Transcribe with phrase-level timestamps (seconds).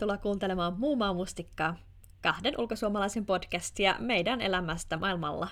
[0.00, 1.76] Tervetuloa kuuntelemaan Muumaa mustikkaa,
[2.22, 5.48] kahden ulkosuomalaisen podcastia meidän elämästä maailmalla.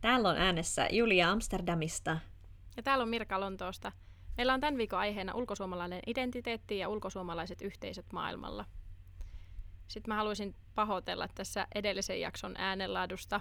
[0.00, 2.18] Täällä on äänessä Julia Amsterdamista.
[2.76, 3.92] Ja täällä on Mirka Lontoosta.
[4.36, 8.64] Meillä on tämän viikon aiheena ulkosuomalainen identiteetti ja ulkosuomalaiset yhteisöt maailmalla.
[9.88, 13.40] Sitten mä haluaisin pahoitella tässä edellisen jakson äänenlaadusta.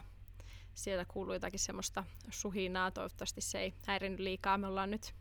[0.74, 4.58] Sieltä kuului jotakin semmoista suhinaa, toivottavasti se ei häirinnyt liikaa.
[4.58, 5.14] Me ollaan nyt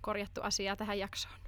[0.00, 1.43] korjattu asiaa tähän jaksoon.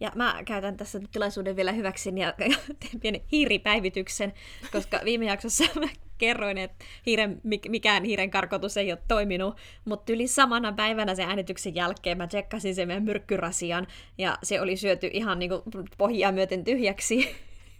[0.00, 2.32] Ja mä käytän tässä tilaisuuden vielä hyväksi ja
[2.80, 4.32] teen pienen hiiripäivityksen,
[4.72, 10.26] koska viime jaksossa mä kerroin, että hiiren, mikään hiiren karkotus ei ole toiminut, mutta yli
[10.26, 13.86] samana päivänä sen äänityksen jälkeen mä tsekkasin sen meidän myrkkyrasian,
[14.18, 15.50] ja se oli syöty ihan niin
[15.98, 17.36] pohjaa myöten tyhjäksi.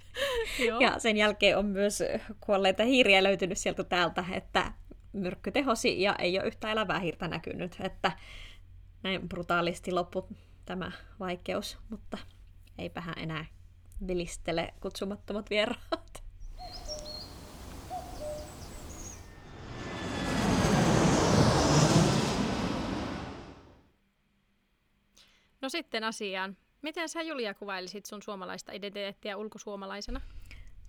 [0.67, 0.81] Joo.
[0.81, 2.03] Ja sen jälkeen on myös
[2.41, 4.73] kuolleita hiiriä löytynyt sieltä täältä, että
[5.13, 8.13] myrkky tehosi ja ei ole yhtä elävää hiirtä näkynyt, että
[9.03, 10.29] näin brutaalisti loppu
[10.67, 12.19] tämä vaikeus, mutta
[12.79, 13.47] eipähän enää
[14.07, 16.23] vilistele kutsumattomat vieraat.
[25.63, 26.57] No sitten asiaan.
[26.83, 30.21] Miten sä Julia kuvailisit sun suomalaista identiteettiä ulkosuomalaisena?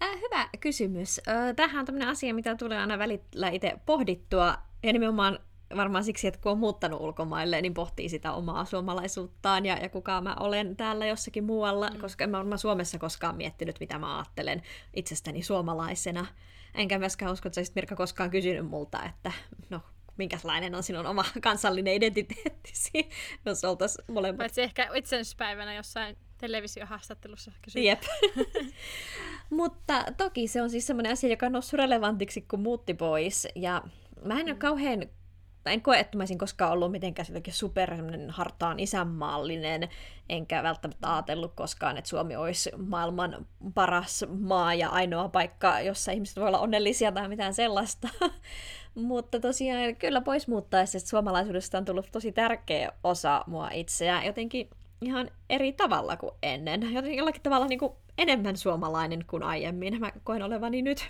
[0.04, 1.22] Äh, hyvä kysymys.
[1.56, 5.40] Tähän on tämmöinen asia, mitä tulee aina välillä itse pohdittua, ja nimenomaan
[5.76, 10.22] varmaan siksi, että kun on muuttanut ulkomaille, niin pohtii sitä omaa suomalaisuuttaan ja, ja kuka
[10.22, 12.00] mä olen täällä jossakin muualla, mm.
[12.00, 14.62] koska en mä varmaan Suomessa koskaan miettinyt, mitä mä ajattelen
[14.94, 16.26] itsestäni suomalaisena.
[16.76, 19.32] Enkä myöskään usko, että sä Mirka koskaan kysynyt multa, että
[19.70, 19.82] no
[20.18, 23.10] minkälainen on sinun oma kansallinen identiteettisi,
[23.46, 24.38] jos oltaisiin molemmat.
[24.38, 27.82] Paitsi ehkä itsenäisyyspäivänä jossain televisiohaastattelussa kysyä.
[27.82, 28.04] Jep.
[29.50, 33.48] Mutta toki se on siis semmoinen asia, joka on noussut relevantiksi, kun muutti pois.
[33.56, 33.84] Ja
[34.26, 34.52] mä en mm.
[34.52, 35.06] ole kauhean
[35.70, 37.96] en koe, että mä olisin koskaan ollut mitenkään super
[38.30, 39.90] hartaan isänmaallinen,
[40.30, 46.38] enkä välttämättä ajatellut koskaan, että Suomi olisi maailman paras maa ja ainoa paikka, jossa ihmiset
[46.38, 48.08] voi olla onnellisia tai mitään sellaista.
[48.96, 54.70] Mutta tosiaan kyllä pois muuttaessa suomalaisuudesta on tullut tosi tärkeä osa mua itseä, jotenkin
[55.02, 56.94] ihan eri tavalla kuin ennen.
[56.94, 60.00] Jotenkin jollakin tavalla niin kuin enemmän suomalainen kuin aiemmin.
[60.00, 61.10] Mä koen olevani nyt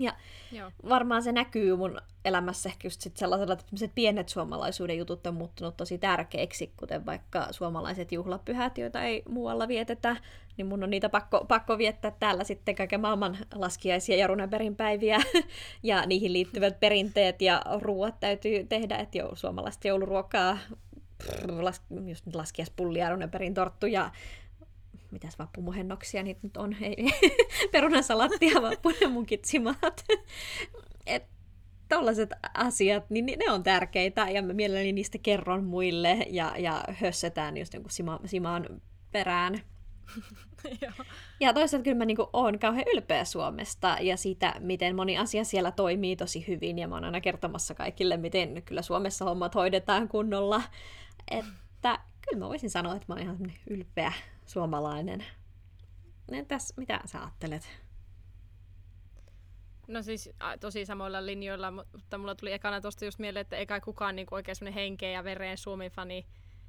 [0.00, 0.12] ja
[0.52, 0.70] Joo.
[0.88, 5.76] varmaan se näkyy mun elämässä ehkä just sit sellaisella, että pienet suomalaisuuden jutut on muuttunut
[5.76, 10.16] tosi tärkeiksi, kuten vaikka suomalaiset juhlapyhät, joita ei muualla vietetä,
[10.56, 15.20] niin mun on niitä pakko, pakko viettää täällä sitten kaiken maailman laskiaisia ja runeperinpäiviä
[15.82, 20.58] ja niihin liittyvät perinteet ja ruuat täytyy tehdä, että jo, suomalaista jouluruokaa,
[21.48, 24.10] las, just laskiaispullia, runeperin torttu ja
[25.10, 26.96] mitäs vappumuhennoksia niitä nyt on, ei,
[27.72, 30.04] perunasalattia, vappunen mun kitsimaat.
[31.06, 31.24] Et
[31.88, 37.56] tollaset asiat, niin ne on tärkeitä ja mä mielelläni niistä kerron muille ja, ja hössetään
[37.56, 38.66] just jonkun sima, simaan
[39.12, 39.60] perään.
[41.40, 45.70] ja toisaalta kyllä mä niinku oon kauhean ylpeä Suomesta ja siitä, miten moni asia siellä
[45.70, 50.62] toimii tosi hyvin ja mä oon aina kertomassa kaikille, miten kyllä Suomessa hommat hoidetaan kunnolla.
[51.30, 54.12] Että kyllä mä voisin sanoa, että mä oon ihan ylpeä
[54.46, 55.24] suomalainen.
[56.32, 57.68] Entäs mitä sä ajattelet?
[59.88, 60.30] No siis
[60.60, 64.34] tosi samoilla linjoilla, mutta mulla tuli ekana tuosta just mieleen, että ei kai kukaan niinku
[64.34, 66.26] oikein semmoinen henkeä ja vereen Suomi-fani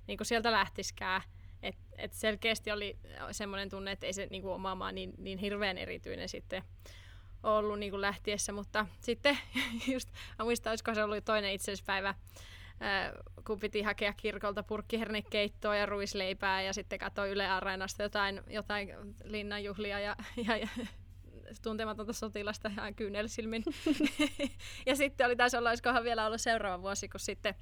[0.07, 1.21] niinku sieltä lähtiskään.
[1.63, 2.99] Et, et selkeästi oli
[3.31, 6.63] semmoinen tunne, että ei se niinku oma maa niin, niin hirveän erityinen sitten
[7.44, 9.38] ollut niinku lähtiessä, mutta sitten
[9.94, 10.09] just,
[10.39, 12.15] mä muistan, olisiko se ollut toinen itsenäispäivä,
[13.47, 18.89] kun piti hakea kirkolta purkkihernekeittoa ja ruisleipää ja sitten katsoi Yle Areenasta jotain, jotain
[19.23, 20.15] linnanjuhlia ja,
[20.47, 20.67] ja, ja
[21.63, 23.63] tuntematonta sotilasta ihan kyynelsilmin.
[24.85, 27.55] ja sitten oli taisi olla, olisikohan vielä ollut seuraava vuosi, kun sitten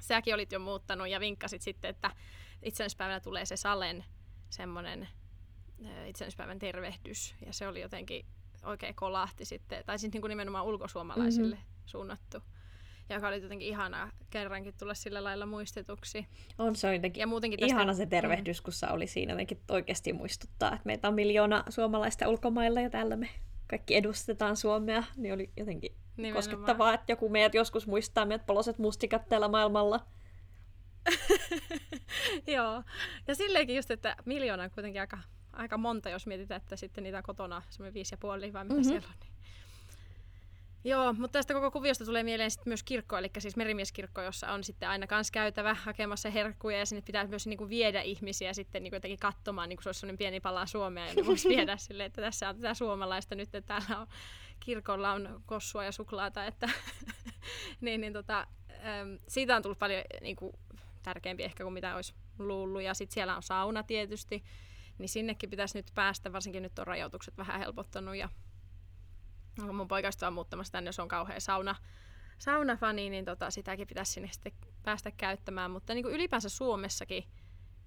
[0.00, 2.10] säkin olit jo muuttanut ja vinkkasit sitten, että
[2.62, 4.04] itsenäispäivänä tulee se Salen
[4.50, 5.08] semmoinen
[6.06, 7.34] itsenäispäivän tervehdys.
[7.46, 8.26] Ja se oli jotenkin
[8.62, 11.82] oikein kolahti sitten, tai siis niin kuin nimenomaan ulkosuomalaisille mm-hmm.
[11.86, 12.42] suunnattu
[13.14, 16.26] joka oli jotenkin ihanaa kerrankin tulla sillä lailla muistetuksi.
[16.58, 17.74] On se jotenkin ja muutenkin tästä...
[17.74, 22.80] ihana se tervehdys, kun oli siinä jotenkin oikeasti muistuttaa, että meitä on miljoona suomalaista ulkomailla
[22.80, 23.28] ja täällä me
[23.70, 26.34] kaikki edustetaan Suomea, niin oli jotenkin Nimenomaan.
[26.34, 30.06] koskettavaa, että joku meidät joskus muistaa meidät poloset mustikat täällä maailmalla.
[32.54, 32.82] Joo,
[33.28, 35.18] ja silleenkin just, että miljoona on kuitenkin aika,
[35.52, 38.88] aika monta, jos mietitään, että sitten niitä kotona semmoinen viisi ja puoli vai mitä mm-hmm.
[38.88, 39.27] siellä on.
[40.84, 44.64] Joo, mutta tästä koko kuviosta tulee mieleen sit myös kirkko, eli siis merimieskirkko, jossa on
[44.64, 48.96] sitten aina kans käytävä hakemassa herkkuja ja sinne pitää myös niinku viedä ihmisiä sitten niinku
[48.96, 52.22] jotenkin katsomaan, niin kuin se olisi sellainen pieni pala Suomea, ja voisi viedä sille, että
[52.22, 54.06] tässä on tätä suomalaista nyt, että täällä on,
[54.60, 56.70] kirkolla on kossua ja suklaata, että
[57.80, 58.46] niin, niin tota,
[59.28, 60.58] siitä on tullut paljon niinku,
[61.02, 64.44] tärkeämpi ehkä kuin mitä olisi luullut, ja sitten siellä on sauna tietysti,
[64.98, 68.28] niin sinnekin pitäisi nyt päästä, varsinkin nyt on rajoitukset vähän helpottanut ja
[69.62, 71.76] mun poikasta on muuttamassa tänne, jos on kauhean sauna,
[72.38, 74.52] saunafani, niin tota, sitäkin pitäisi sinne sitten
[74.82, 77.24] päästä käyttämään, mutta niin kuin ylipäänsä Suomessakin,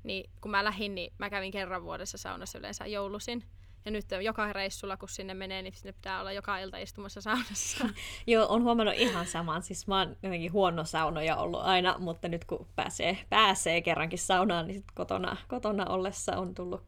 [0.03, 3.43] niin kun mä lähdin, niin mä kävin kerran vuodessa saunassa yleensä joulusin.
[3.85, 7.89] Ja nyt joka reissulla, kun sinne menee, niin sinne pitää olla joka ilta istumassa saunassa.
[8.27, 9.63] Joo, on huomannut ihan saman.
[9.63, 14.67] Siis mä oon jotenkin huono saunoja ollut aina, mutta nyt kun pääsee, pääsee kerrankin saunaan,
[14.67, 16.83] niin sit kotona, kotona ollessa on tullut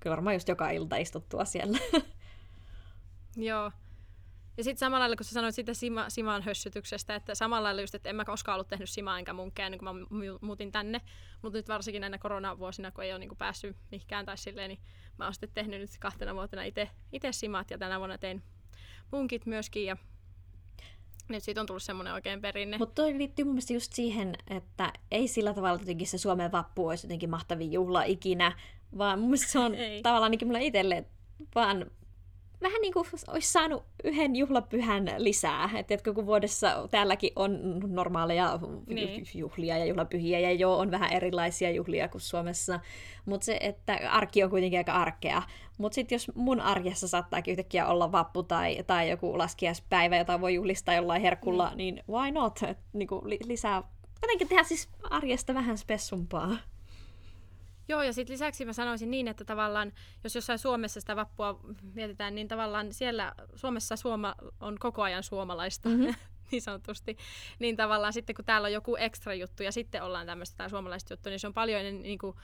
[0.00, 1.78] kyllä varmaan just joka ilta istuttua siellä.
[3.36, 3.70] Joo.
[4.56, 7.94] Ja sitten samalla lailla, kun sä sanoit siitä Sima, Siman hössytyksestä, että samalla lailla just,
[7.94, 10.06] että en mä koskaan ollut tehnyt Simaa enkä munkea, niin kun mä
[10.40, 11.00] muutin tänne.
[11.42, 14.80] Mutta nyt varsinkin näinä koronavuosina, kun ei ole niin päässyt mihinkään tai silleen, niin
[15.18, 16.62] mä oon sitten tehnyt nyt kahtena vuotena
[17.12, 18.42] itse Simat ja tänä vuonna tein
[19.12, 19.84] munkit myöskin.
[19.84, 19.96] Ja
[21.28, 22.78] nyt siitä on tullut semmoinen oikein perinne.
[22.78, 26.88] Mutta toi liittyy mun mielestä just siihen, että ei sillä tavalla jotenkin se Suomen vappu
[26.88, 28.52] olisi jotenkin mahtavin juhla ikinä,
[28.98, 29.72] vaan mun mielestä se on
[30.02, 31.04] tavallaan ainakin mulle itselle
[31.54, 31.90] vaan
[32.66, 35.70] vähän niin kuin olisi saanut yhden juhlapyhän lisää.
[35.74, 39.24] Että kun vuodessa täälläkin on normaaleja niin.
[39.34, 42.80] juhlia ja juhlapyhiä, ja joo, on vähän erilaisia juhlia kuin Suomessa.
[43.24, 45.42] Mutta se, että arki on kuitenkin aika arkea.
[45.78, 50.54] Mutta sitten jos mun arjessa saattaakin yhtäkkiä olla vappu tai, tai joku laskiaispäivä, jota voi
[50.54, 52.60] juhlistaa jollain herkulla, niin, niin why not?
[52.62, 53.82] Et, niin kuin lisää,
[54.22, 56.56] jotenkin tehdä siis arjesta vähän spessumpaa.
[57.88, 59.92] Joo, ja sitten lisäksi mä sanoisin niin, että tavallaan,
[60.24, 61.60] jos jossain Suomessa sitä vappua
[61.94, 65.88] mietitään, niin tavallaan siellä Suomessa Suoma on koko ajan suomalaista.
[65.88, 66.14] Mm-hmm.
[66.50, 67.16] niin sanotusti,
[67.58, 71.12] niin tavallaan sitten kun täällä on joku ekstra juttu ja sitten ollaan tämmöistä tai suomalaista
[71.12, 72.36] juttu, niin se on paljon niin kuin,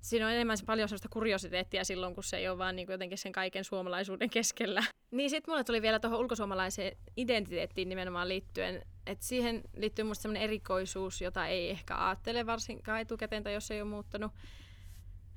[0.00, 3.18] siinä on enemmän paljon sellaista kuriositeettia silloin, kun se ei ole vaan niin kuin jotenkin
[3.18, 4.82] sen kaiken suomalaisuuden keskellä.
[5.10, 10.42] Niin sitten mulle tuli vielä tuohon ulkosuomalaiseen identiteettiin nimenomaan liittyen, että siihen liittyy musta sellainen
[10.42, 14.32] erikoisuus, jota ei ehkä ajattele varsinkaan etukäteen tai jos ei ole muuttanut,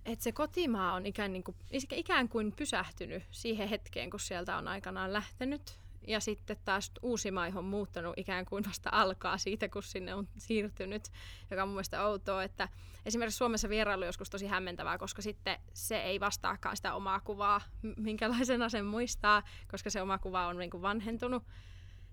[0.05, 1.57] että se kotimaa on ikään, niin kuin,
[1.91, 5.79] ikään kuin pysähtynyt siihen hetkeen, kun sieltä on aikanaan lähtenyt.
[6.07, 10.27] Ja sitten taas uusi maiho on muuttanut ikään kuin vasta alkaa siitä, kun sinne on
[10.37, 11.03] siirtynyt,
[11.51, 12.69] joka on mun mielestä outoa, että
[13.05, 17.61] esimerkiksi Suomessa vierailu joskus tosi hämmentävää, koska sitten se ei vastaakaan sitä omaa kuvaa,
[17.97, 21.43] minkälaisena sen muistaa, koska se oma kuva on niin kuin vanhentunut.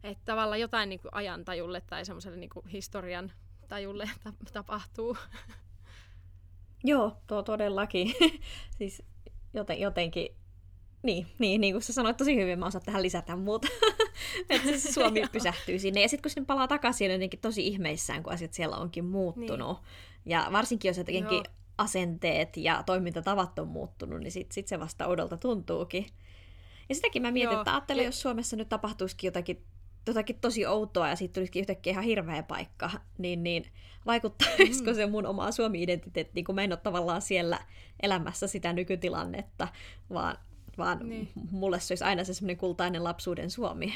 [0.03, 3.33] Että tavallaan jotain niin kuin ajantajulle tai semmoiselle niin historian
[3.69, 4.11] tajulle
[4.53, 5.17] tapahtuu.
[6.84, 8.14] Joo, tuo todellakin.
[8.79, 9.02] siis
[9.55, 10.29] joten, jotenkin,
[11.02, 13.69] niin, niin, niin kuin sä sanoit tosi hyvin, mä osaan tähän lisätä muuta.
[14.50, 16.02] että siis Suomi pysähtyy sinne.
[16.02, 19.79] Ja sitten kun sinne palaa takaisin, on jotenkin tosi ihmeissään, kun asiat siellä onkin muuttunut.
[19.79, 20.32] Niin.
[20.32, 21.44] Ja varsinkin, jos jotenkin Joo.
[21.79, 26.06] asenteet ja toimintatavat on muuttunut, niin sitten sit se vasta oudolta tuntuukin.
[26.88, 27.61] Ja sitäkin mä mietin, Joo.
[27.61, 29.64] että ajattelen, jos Suomessa nyt tapahtuisikin jotakin,
[30.06, 33.66] jotakin tosi outoa ja siitä tulisikin yhtäkkiä ihan hirveä paikka, niin, niin
[34.06, 34.96] vaikuttaisiko mm.
[34.96, 37.58] se mun omaa Suomi-identiteettiin, kun mä en ole tavallaan siellä
[38.02, 39.69] elämässä sitä nykytilannetta,
[40.12, 40.38] vaan,
[40.78, 41.28] vaan niin.
[41.50, 43.94] mulle se olisi aina se semmoinen kultainen lapsuuden Suomi.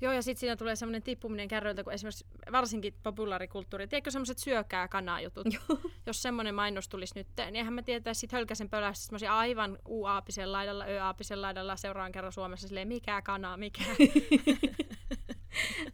[0.00, 4.88] Joo, ja sitten siinä tulee semmoinen tippuminen kärryiltä, kun esimerkiksi varsinkin populaarikulttuuri, tiedätkö semmoiset syökää
[4.88, 5.46] kanaa jutut?
[6.06, 10.52] Jos semmoinen mainos tulisi nyt, niin eihän mä tietäisi sitten hölkäsen pölästä semmoisia aivan U-aapisen
[10.52, 13.82] laidalla, Ö-aapisen laidalla seuraan kerran Suomessa silleen, mikä kanaa, mikä.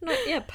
[0.05, 0.49] no jep.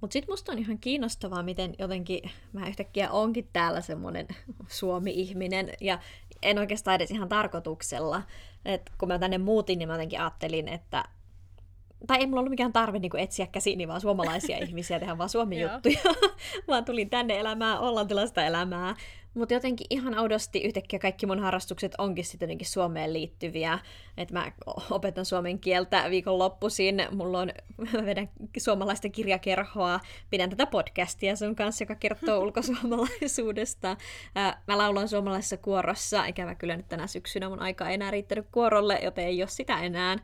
[0.00, 4.26] Mutta sitten musta on ihan kiinnostavaa, miten jotenkin mä yhtäkkiä onkin täällä semmoinen
[4.68, 5.98] Suomi-ihminen, ja
[6.42, 8.22] en oikeastaan edes ihan tarkoituksella.
[8.68, 11.04] Et kun mä tänne muutin, niin mä jotenkin ajattelin, että
[12.06, 16.00] tai ei mulla ollut mikään tarve niin etsiä käsiini vaan suomalaisia ihmisiä, tehdä vaan suomi-juttuja,
[16.68, 18.94] vaan tulin tänne elämään hollantilaista elämää.
[19.34, 23.78] Mutta jotenkin ihan oudosti yhtäkkiä kaikki mun harrastukset onkin sitten jotenkin Suomeen liittyviä.
[24.16, 24.52] Että mä
[24.90, 27.52] opetan suomen kieltä viikonloppuisin, mulla on,
[27.92, 30.00] mä vedän suomalaista kirjakerhoa,
[30.30, 33.96] pidän tätä podcastia sun kanssa, joka kertoo ulkosuomalaisuudesta.
[34.66, 39.00] Mä laulan suomalaisessa kuorossa, ikävä kyllä nyt tänä syksynä mun aika ei enää riittänyt kuorolle,
[39.02, 40.16] joten ei ole sitä enää.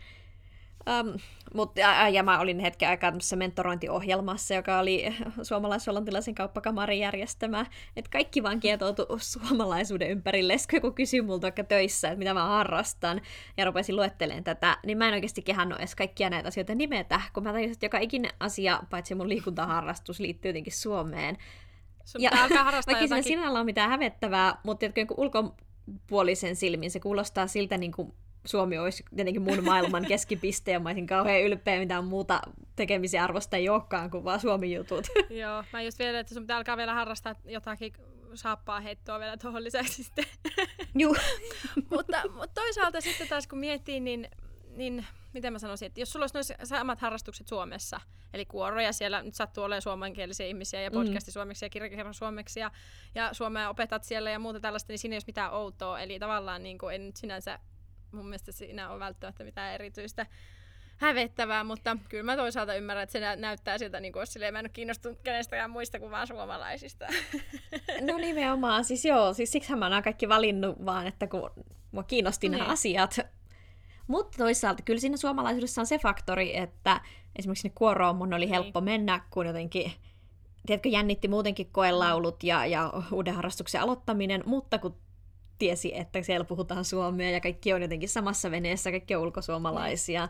[0.90, 1.18] Um,
[1.54, 7.66] mutta, ja, ja mä olin hetken aikaa tämmöisessä mentorointiohjelmassa, joka oli suomalais-hollantilaisen kauppakamarin järjestämä.
[7.96, 10.58] Että kaikki vaan kietoutu suomalaisuuden ympärille.
[10.58, 13.20] Sitten kun kysyi multa vaikka töissä, että mitä mä harrastan,
[13.56, 17.42] ja rupesin luetteleen tätä, niin mä en oikeasti kehannut edes kaikkia näitä asioita nimetä, kun
[17.42, 21.36] mä tajusin, että joka ikinen asia, paitsi mun liikuntaharrastus, liittyy jotenkin Suomeen.
[22.04, 22.30] Sun ja
[22.86, 24.86] vaikka siinä sinällä on mitään hävettävää, mutta
[25.16, 30.88] ulkopuolisen silmin se kuulostaa siltä niin kuin Suomi olisi jotenkin mun maailman keskipiste ja mä
[30.88, 32.40] olisin kauhean ylpeä, mitä muuta
[32.76, 35.06] tekemisiä arvosta ei olekaan kuin vaan Suomi-jutut.
[35.42, 37.92] Joo, mä just vielä, että sun pitää alkaa vielä harrastaa jotakin
[38.34, 40.24] saappaa heittoa vielä tuohon lisäksi sitten.
[41.00, 41.16] Juu.
[41.90, 44.28] mutta, mutta toisaalta sitten taas kun miettii, niin
[44.76, 48.00] niin miten mä sanoisin, että jos sulla olisi noissa samat harrastukset Suomessa,
[48.32, 51.32] eli kuoroja siellä nyt sattuu olemaan suomenkielisiä ihmisiä ja podcasti mm.
[51.32, 52.70] suomeksi ja kirjakerro suomeksi ja,
[53.14, 56.00] ja suomea opetat siellä ja muuta tällaista, niin siinä ei olisi mitään outoa.
[56.00, 57.58] Eli tavallaan niin kuin, en nyt sinänsä,
[58.14, 60.26] mun mielestä siinä on välttämättä mitään erityistä
[60.96, 64.64] hävettävää, mutta kyllä mä toisaalta ymmärrän, että se näyttää siltä, niin kuin silleen, mä en
[64.64, 67.06] ole kiinnostunut kenestäkään muista kuin vaan suomalaisista.
[68.00, 71.50] No nimenomaan, siis joo, siis siksi mä oon kaikki valinnut vaan, että kun
[71.92, 72.58] mua kiinnosti niin.
[72.58, 73.20] nämä asiat.
[74.06, 77.00] Mutta toisaalta kyllä siinä suomalaisuudessa on se faktori, että
[77.36, 78.84] esimerkiksi ne kuoroon mun oli helppo niin.
[78.84, 79.92] mennä, kun jotenkin
[80.66, 84.96] tiedätkö, jännitti muutenkin koelaulut ja, ja uuden harrastuksen aloittaminen, mutta kun
[85.58, 90.28] tiesi, että siellä puhutaan suomea ja kaikki on jotenkin samassa veneessä, kaikki on ulkosuomalaisia.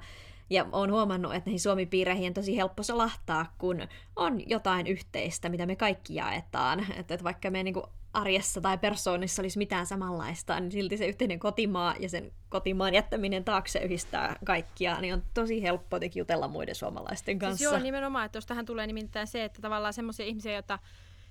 [0.51, 5.67] Ja olen huomannut, että näihin suomipiireihin on tosi helppo solahtaa, kun on jotain yhteistä, mitä
[5.67, 6.81] me kaikki jaetaan.
[6.81, 11.07] Että, että vaikka me niin kuin arjessa tai persoonissa olisi mitään samanlaista, niin silti se
[11.07, 16.49] yhteinen kotimaa ja sen kotimaan jättäminen taakse yhdistää kaikkia, niin on tosi helppo jotenkin jutella
[16.49, 17.59] muiden suomalaisten kanssa.
[17.59, 20.79] Siis joo, nimenomaan, että jos tähän tulee nimittäin se, että tavallaan semmoisia ihmisiä, joita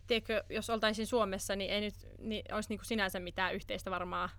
[0.07, 4.29] tiedätkö, jos oltaisiin Suomessa, niin ei nyt niin olisi niin kuin sinänsä mitään yhteistä varmaa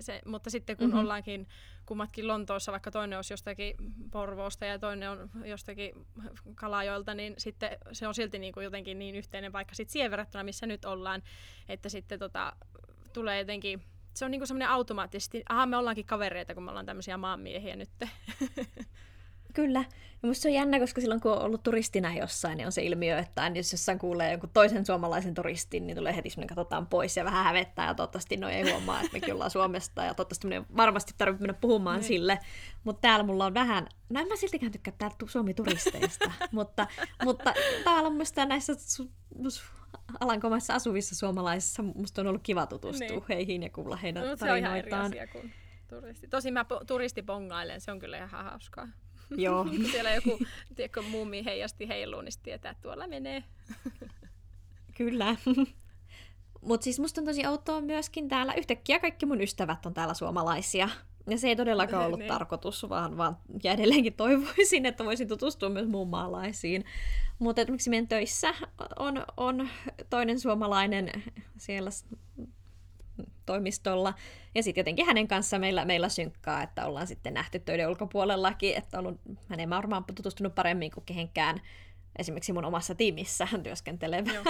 [0.00, 1.00] se, mutta sitten kun mm-hmm.
[1.00, 1.48] ollaankin
[1.86, 3.76] kummatkin Lontoossa, vaikka toinen olisi jostakin
[4.10, 6.06] Porvoosta ja toinen on jostakin
[6.54, 10.44] Kalajoilta, niin sitten se on silti niin kuin jotenkin niin yhteinen paikka sitten siihen verrattuna,
[10.44, 11.22] missä nyt ollaan,
[11.68, 12.56] että sitten tota,
[13.12, 13.82] tulee jotenkin
[14.16, 17.90] se on niinku semmoinen automaattisesti, aha me ollaankin kavereita, kun me ollaan tämmöisiä maanmiehiä nyt.
[19.56, 19.84] Kyllä.
[20.22, 22.82] Ja musta se on jännä, koska silloin kun on ollut turistina jossain, niin on se
[22.82, 27.16] ilmiö, että jos jossain kuulee jonkun toisen suomalaisen turistin, niin tulee heti semmoinen katsotaan pois
[27.16, 31.14] ja vähän hävettää ja toivottavasti no ei huomaa, että mekin ollaan Suomesta ja toivottavasti varmasti
[31.18, 32.08] tarvitsee mennä puhumaan niin.
[32.08, 32.38] sille.
[32.84, 36.86] Mutta täällä mulla on vähän, no en mä siltikään tykkää täällä Suomi-turisteista, mutta,
[37.24, 38.72] mutta täällä on musta näissä
[40.20, 43.24] Alankomaissa asuvissa suomalaisissa musta on ollut kiva tutustua niin.
[43.28, 44.48] heihin ja kuulla heidän no, tarinoitaan.
[44.48, 45.52] Se on ihan eri asia kuin
[45.88, 46.28] turisti.
[46.28, 48.88] Tosin mä po- turistipongailen, se on kyllä ihan hauskaa.
[49.36, 49.64] Joo.
[49.64, 50.38] kun siellä joku
[50.74, 53.44] tiedätkö, muumi heijasti heiluu, niin tietää, että tuolla menee.
[54.96, 55.36] Kyllä.
[56.60, 60.88] Mutta siis musta on tosi outoa myöskin täällä, yhtäkkiä kaikki mun ystävät on täällä suomalaisia.
[61.30, 62.28] Ja se ei todellakaan ollut niin.
[62.28, 66.84] tarkoitus, vaan, vaan ja edelleenkin toivoisin, että voisin tutustua myös muun maalaisiin.
[67.38, 68.54] Mutta esimerkiksi meidän töissä
[68.98, 69.68] on, on
[70.10, 71.10] toinen suomalainen
[71.56, 71.90] siellä
[73.46, 74.14] toimistolla.
[74.54, 78.98] Ja sitten jotenkin hänen kanssa meillä, meillä synkkaa, että ollaan sitten nähty töiden ulkopuolellakin, että
[78.98, 81.60] ollut, hän ei varmaan tutustunut paremmin kuin kehenkään
[82.18, 84.44] esimerkiksi mun omassa tiimissä työskentelevään.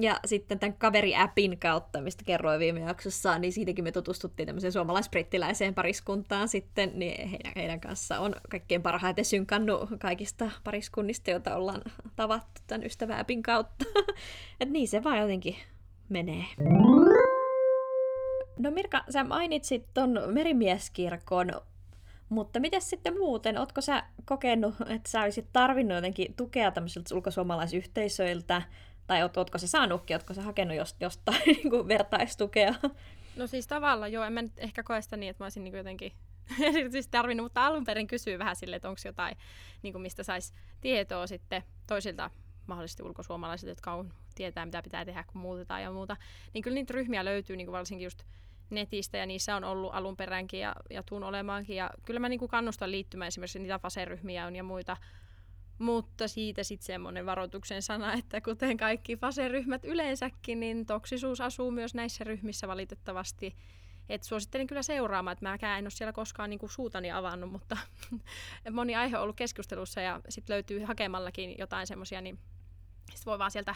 [0.00, 5.74] Ja sitten tämän kaveri-appin kautta, mistä kerroin viime jaksossa, niin siitäkin me tutustuttiin tämmöiseen suomalaisbrittiläiseen
[5.74, 11.82] pariskuntaan sitten, niin heidän, heidän kanssa on kaikkein parhaiten synkannut kaikista pariskunnista, joita ollaan
[12.16, 13.84] tavattu tämän ystävä-appin kautta.
[14.60, 15.56] että niin se vaan jotenkin
[16.08, 16.44] menee.
[18.58, 21.52] No Mirka, sä mainitsit ton merimieskirkon,
[22.28, 23.58] mutta miten sitten muuten?
[23.58, 28.62] Ootko sä kokenut, että sä olisit tarvinnut jotenkin tukea tämmöisiltä ulkosuomalaisyhteisöiltä,
[29.06, 32.74] tai oot, ootko sä saanutkin, ootko sä hakenut jost, jostain niin kuin vertaistukea?
[33.36, 35.76] No siis tavallaan joo, en mä nyt ehkä koe sitä niin, että mä olisin niin
[35.76, 36.12] jotenkin
[36.60, 39.36] erityisesti tarvinnut, mutta alun perin kysyä vähän silleen, että onko jotain,
[39.82, 42.30] niin kuin mistä saisi tietoa sitten toisilta
[42.66, 46.16] mahdollisesti ulkosuomalaiset, jotka on, tietää, mitä pitää tehdä, kun muutetaan ja muuta.
[46.54, 48.22] Niin kyllä niitä ryhmiä löytyy niin kuin varsinkin just
[48.70, 51.76] netistä ja niissä on ollut alun peränkin ja, ja tuun olemaankin.
[51.76, 54.96] Ja kyllä mä niin kuin kannustan liittymään esimerkiksi niitä faseryhmiä on ja muita.
[55.78, 61.94] Mutta siitä sitten semmoinen varoituksen sana, että kuten kaikki faseryhmät yleensäkin, niin toksisuus asuu myös
[61.94, 63.56] näissä ryhmissä valitettavasti.
[64.08, 67.76] Et suosittelen kyllä seuraamaan, että mäkään en ole siellä koskaan niin kuin suutani avannut, mutta
[68.70, 72.38] moni aihe on ollut keskustelussa ja sitten löytyy hakemallakin jotain semmoisia, niin
[73.10, 73.74] sitten voi vaan sieltä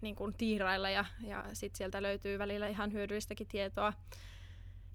[0.00, 3.92] niin kuin tiirailla ja, ja sitten sieltä löytyy välillä ihan hyödyllistäkin tietoa.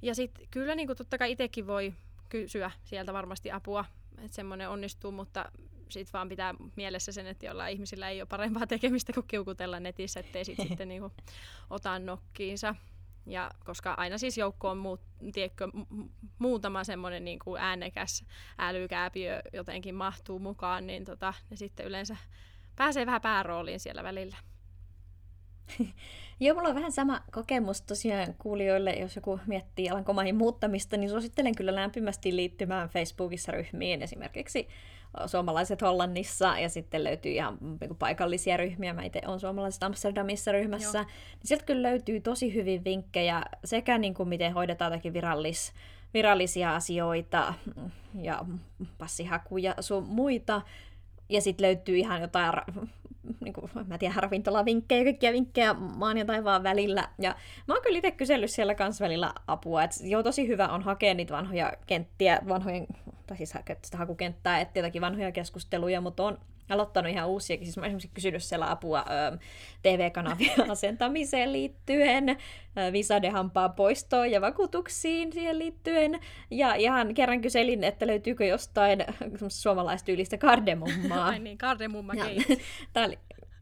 [0.02, 1.94] Ja sitten kyllä niin kuin totta kai itsekin voi
[2.30, 3.86] kysyä sieltä varmasti apua,
[4.18, 5.52] että semmoinen onnistuu, mutta
[5.90, 10.20] sitten vaan pitää mielessä sen, että jollain ihmisillä ei ole parempaa tekemistä kuin kiukutella netissä,
[10.20, 11.12] ettei sit sitten niinku
[11.70, 12.76] ota nokkiinsa.
[13.26, 15.02] Ja koska aina siis joukko on muut,
[15.34, 15.68] tiedätkö,
[16.40, 18.26] muutama semmoinen niin kuin äänekäs
[18.58, 22.18] älykääpiö jotenkin mahtuu mukaan, niin tota, ne sitten yleensä
[22.80, 24.38] pääsee vähän päärooliin siellä välillä.
[26.40, 31.56] Joo, mulla on vähän sama kokemus tosiaan kuulijoille, jos joku miettii Alankomaihin muuttamista, niin suosittelen
[31.56, 34.68] kyllä lämpimästi liittymään Facebookissa ryhmiin, esimerkiksi
[35.26, 40.98] suomalaiset Hollannissa, ja sitten löytyy ihan niin paikallisia ryhmiä, mä itse olen suomalaiset Amsterdamissa ryhmässä,
[40.98, 41.06] Joo.
[41.06, 45.74] niin sieltä kyllä löytyy tosi hyvin vinkkejä sekä niin kuin miten hoidetaan jotakin virallis,
[46.14, 47.54] virallisia asioita
[48.14, 48.46] ja
[48.98, 50.62] passihakuja sun muita,
[51.30, 52.54] ja sitten löytyy ihan jotain
[53.44, 57.10] niin kuin, mä tiedän, ravintolavinkkejä, kaikkia vinkkejä maan ja taivaan välillä.
[57.20, 57.36] Ja
[57.68, 61.14] mä oon kyllä itse kysellyt siellä kans välillä apua, että joo, tosi hyvä on hakea
[61.14, 62.88] niitä vanhoja kenttiä, vanhojen
[63.28, 66.38] tai siis sitä hakukenttää, että jotakin vanhoja keskusteluja, mutta on
[66.70, 67.66] aloittanut ihan uusiakin.
[67.66, 69.38] Siis mä esimerkiksi kysynyt siellä apua ö,
[69.82, 72.38] TV-kanavien asentamiseen liittyen,
[72.92, 76.20] visadehampaa poistoon ja vakuutuksiin siihen liittyen.
[76.52, 79.06] Ja ihan kerran kyselin, että löytyykö jostain
[79.48, 81.26] suomalaistyylistä kardemummaa.
[81.26, 82.14] Ai niin, kardemumma
[82.94, 83.20] Tämä oli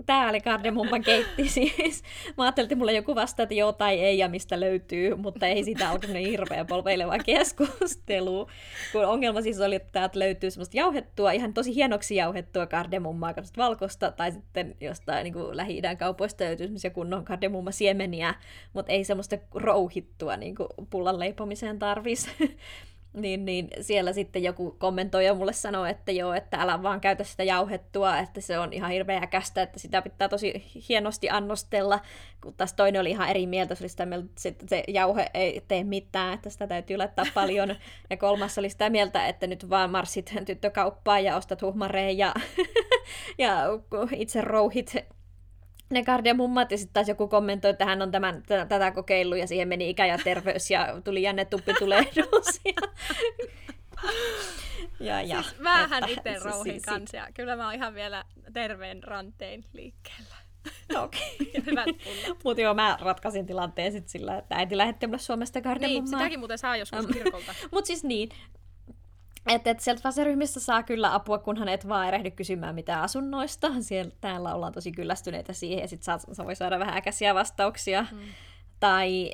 [0.07, 2.03] Tämä oli kardemumman keitti siis.
[2.37, 5.63] Mä ajattelin, että mulla joku vasta, että joo tai ei ja mistä löytyy, mutta ei
[5.63, 8.47] siitä alkanut niin hirveä polveileva keskustelu.
[8.91, 14.11] Kun ongelma siis oli, että täältä löytyy semmoista jauhettua, ihan tosi hienoksi jauhettua kardemummaa, valkosta,
[14.11, 18.35] tai sitten jostain niin kuin Lähi-idän kaupoista löytyy semmoisia kunnon kardemumma-siemeniä,
[18.73, 22.29] mutta ei semmoista rouhittua niin kuin pullan leipomiseen tarvisi
[23.21, 27.23] niin, niin siellä sitten joku kommentoi ja mulle sanoi, että joo, että älä vaan käytä
[27.23, 31.99] sitä jauhettua, että se on ihan hirveä kästä, että sitä pitää tosi hienosti annostella,
[32.41, 35.63] kun taas toinen oli ihan eri mieltä, se oli sitä mieltä, että se jauhe ei
[35.67, 37.75] tee mitään, että sitä täytyy laittaa paljon,
[38.09, 42.33] ja kolmas oli sitä mieltä, että nyt vaan marssit tyttökauppaan ja ostat huhmareen ja,
[43.37, 43.63] ja
[44.11, 44.95] itse rouhit
[45.89, 49.47] ne kardemummat, ja sitten taas joku kommentoi, että hän on tämän, t- tätä kokeillut, ja
[49.47, 52.61] siihen meni ikä ja terveys, ja tuli jänne tuppitulehdus.
[52.65, 52.87] ja,
[54.99, 59.03] ja, ja, siis vähän itse rouhin siis, kanssa, ja kyllä mä oon ihan vielä terveen
[59.03, 60.35] rantein liikkeellä.
[60.95, 61.37] Okei.
[61.71, 62.35] Okay.
[62.43, 66.01] Mutta joo, mä ratkaisin tilanteen sitten sillä, että äiti lähetti mulle Suomesta kardemummaa.
[66.01, 67.53] Niin, sitäkin muuten saa joskus kirkolta.
[67.71, 68.29] Mutta siis niin,
[69.47, 73.71] että et sieltä faseryhmissä saa kyllä apua, kunhan et vaan erehdy kysymään mitään asunnoista.
[73.79, 78.05] Siellä, täällä ollaan tosi kyllästyneitä siihen, ja sitten sä voi saada vähän äkäisiä vastauksia.
[78.11, 78.19] Mm.
[78.79, 79.31] Tai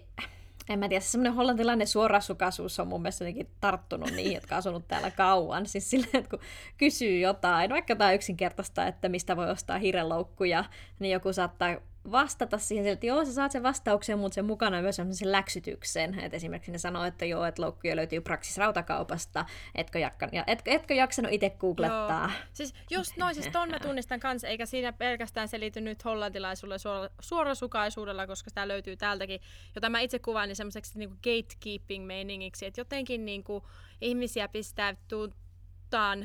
[0.69, 3.25] en mä tiedä, semmoinen hollantilainen suorasukaisuus on mun mielestä
[3.59, 5.65] tarttunut niihin, jotka on asunut täällä kauan.
[5.65, 6.39] Siis silleen, että kun
[6.77, 10.65] kysyy jotain, vaikka jotain yksinkertaista, että mistä voi ostaa hiireloukkuja,
[10.99, 11.75] niin joku saattaa
[12.11, 16.19] vastata siihen, että joo, sä saat sen vastauksen, mutta sen mukana myös sen läksytyksen.
[16.19, 20.71] Et esimerkiksi ne sanoo, että joo, että loukkuja löytyy Praxis rautakaupasta, etkö, jakkan, ja etkö,
[20.71, 22.29] etkö jaksanut itse googlettaa.
[22.29, 22.41] Joo.
[22.53, 26.79] Siis just noin, siis ton mä tunnistan kanssa, eikä siinä pelkästään se liity nyt hollantilaisuudelle
[26.79, 29.39] suora, suorasukaisuudella, koska sitä löytyy täältäkin,
[29.75, 33.63] jota mä itse kuvaan niin semmoiseksi niin gatekeeping-meiningiksi, että jotenkin niin kuin,
[34.01, 34.95] ihmisiä pistää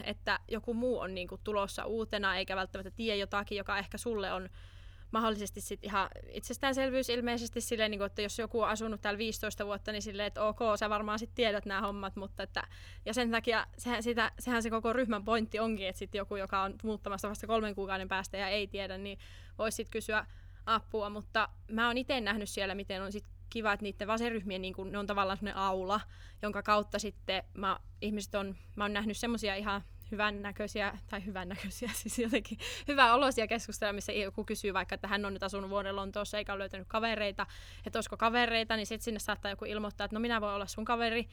[0.05, 4.33] että joku muu on niin kuin, tulossa uutena, eikä välttämättä tiedä jotakin, joka ehkä sulle
[4.33, 4.49] on
[5.11, 9.67] mahdollisesti sit ihan itsestäänselvyys ilmeisesti silleen, niin kuin, että jos joku on asunut täällä 15
[9.67, 12.63] vuotta, niin silleen, että ok, sä varmaan sitten tiedät nämä hommat, mutta että,
[13.07, 16.63] ja sen takia sehän, sitä, sehän se koko ryhmän pointti onkin, että sitten joku, joka
[16.63, 19.19] on muuttamassa vasta kolmen kuukauden päästä ja ei tiedä, niin
[19.59, 20.27] voisi sitten kysyä
[20.67, 24.75] apua, mutta mä oon itse nähnyt siellä, miten on sitten kiva, että niiden vasenryhmien niin
[24.75, 26.01] kun, ne on tavallaan sellainen aula,
[26.43, 31.49] jonka kautta sitten mä, ihmiset on, mä oon nähnyt semmoisia ihan hyvän näköisiä, tai hyvän
[31.49, 35.71] näköisiä, siis jotenkin hyvää olosia keskustelua, missä joku kysyy vaikka, että hän on nyt asunut
[35.71, 37.47] vuoden Lontoossa eikä ole löytänyt kavereita,
[37.87, 40.85] että olisiko kavereita, niin sitten sinne saattaa joku ilmoittaa, että no minä voin olla sun
[40.85, 41.29] kaveri,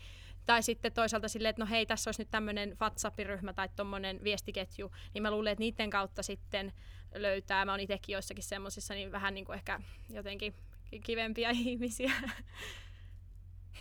[0.46, 4.92] tai sitten toisaalta silleen, että no hei, tässä olisi nyt tämmöinen WhatsApp-ryhmä tai tuommoinen viestiketju,
[5.14, 6.74] niin mä luulen, että niiden kautta sitten
[7.16, 10.54] löytää, mä oon itsekin joissakin semmoisissa, niin vähän niin kuin ehkä jotenkin
[11.04, 12.12] kivempiä ihmisiä.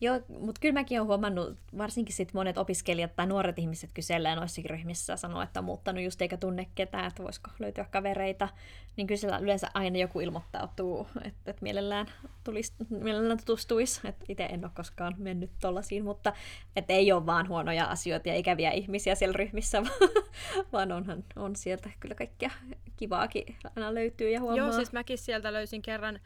[0.00, 4.70] Joo, mutta kyllä mäkin olen huomannut, varsinkin sit monet opiskelijat tai nuoret ihmiset kyselee noissakin
[4.70, 8.48] ryhmissä sanoo, että on muuttanut just eikä tunne ketään, että voisiko löytyä kavereita,
[8.96, 12.06] niin kyllä siellä yleensä aina joku ilmoittautuu, että, että mielellään,
[12.44, 16.32] tulisi, mielellään tutustuisi, että itse en ole koskaan mennyt tollasiin, mutta
[16.76, 19.82] että ei ole vaan huonoja asioita ja ikäviä ihmisiä siellä ryhmissä,
[20.72, 22.50] vaan onhan on sieltä kyllä kaikkea
[22.96, 24.58] kivaakin aina löytyy ja huomaa.
[24.58, 26.20] Joo, siis mäkin sieltä löysin kerran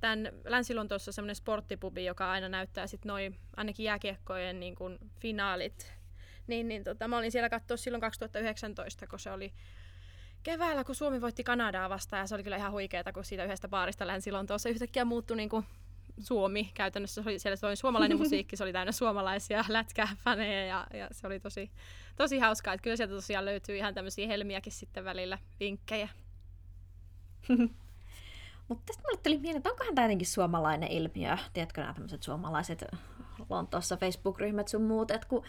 [0.00, 5.92] tämän Länsi-Lontoossa semmoinen sporttipubi, joka aina näyttää sit noin ainakin jääkiekkojen niin kuin finaalit.
[6.46, 9.52] Niin, niin tota, mä olin siellä katsoa silloin 2019, kun se oli
[10.42, 13.68] keväällä, kun Suomi voitti Kanadaa vastaan, ja se oli kyllä ihan huikeeta, kun siitä yhdestä
[13.68, 15.64] baarista Länsi-Lontoossa yhtäkkiä muuttui niin kuin
[16.18, 16.70] Suomi.
[16.74, 21.08] Käytännössä se oli, siellä se oli suomalainen musiikki, se oli täynnä suomalaisia lätkäfaneja, ja, ja
[21.12, 21.70] se oli tosi,
[22.16, 22.74] tosi hauskaa.
[22.74, 26.08] Että kyllä sieltä tosiaan löytyy ihan tämmöisiä helmiäkin sitten välillä, vinkkejä.
[28.70, 32.84] Mutta tästä mulle tuli mieleen, että onkohan tämä jotenkin suomalainen ilmiö, tiedätkö nämä tämmöiset suomalaiset
[33.50, 35.44] Lontoossa Facebook-ryhmät sun muut, että kun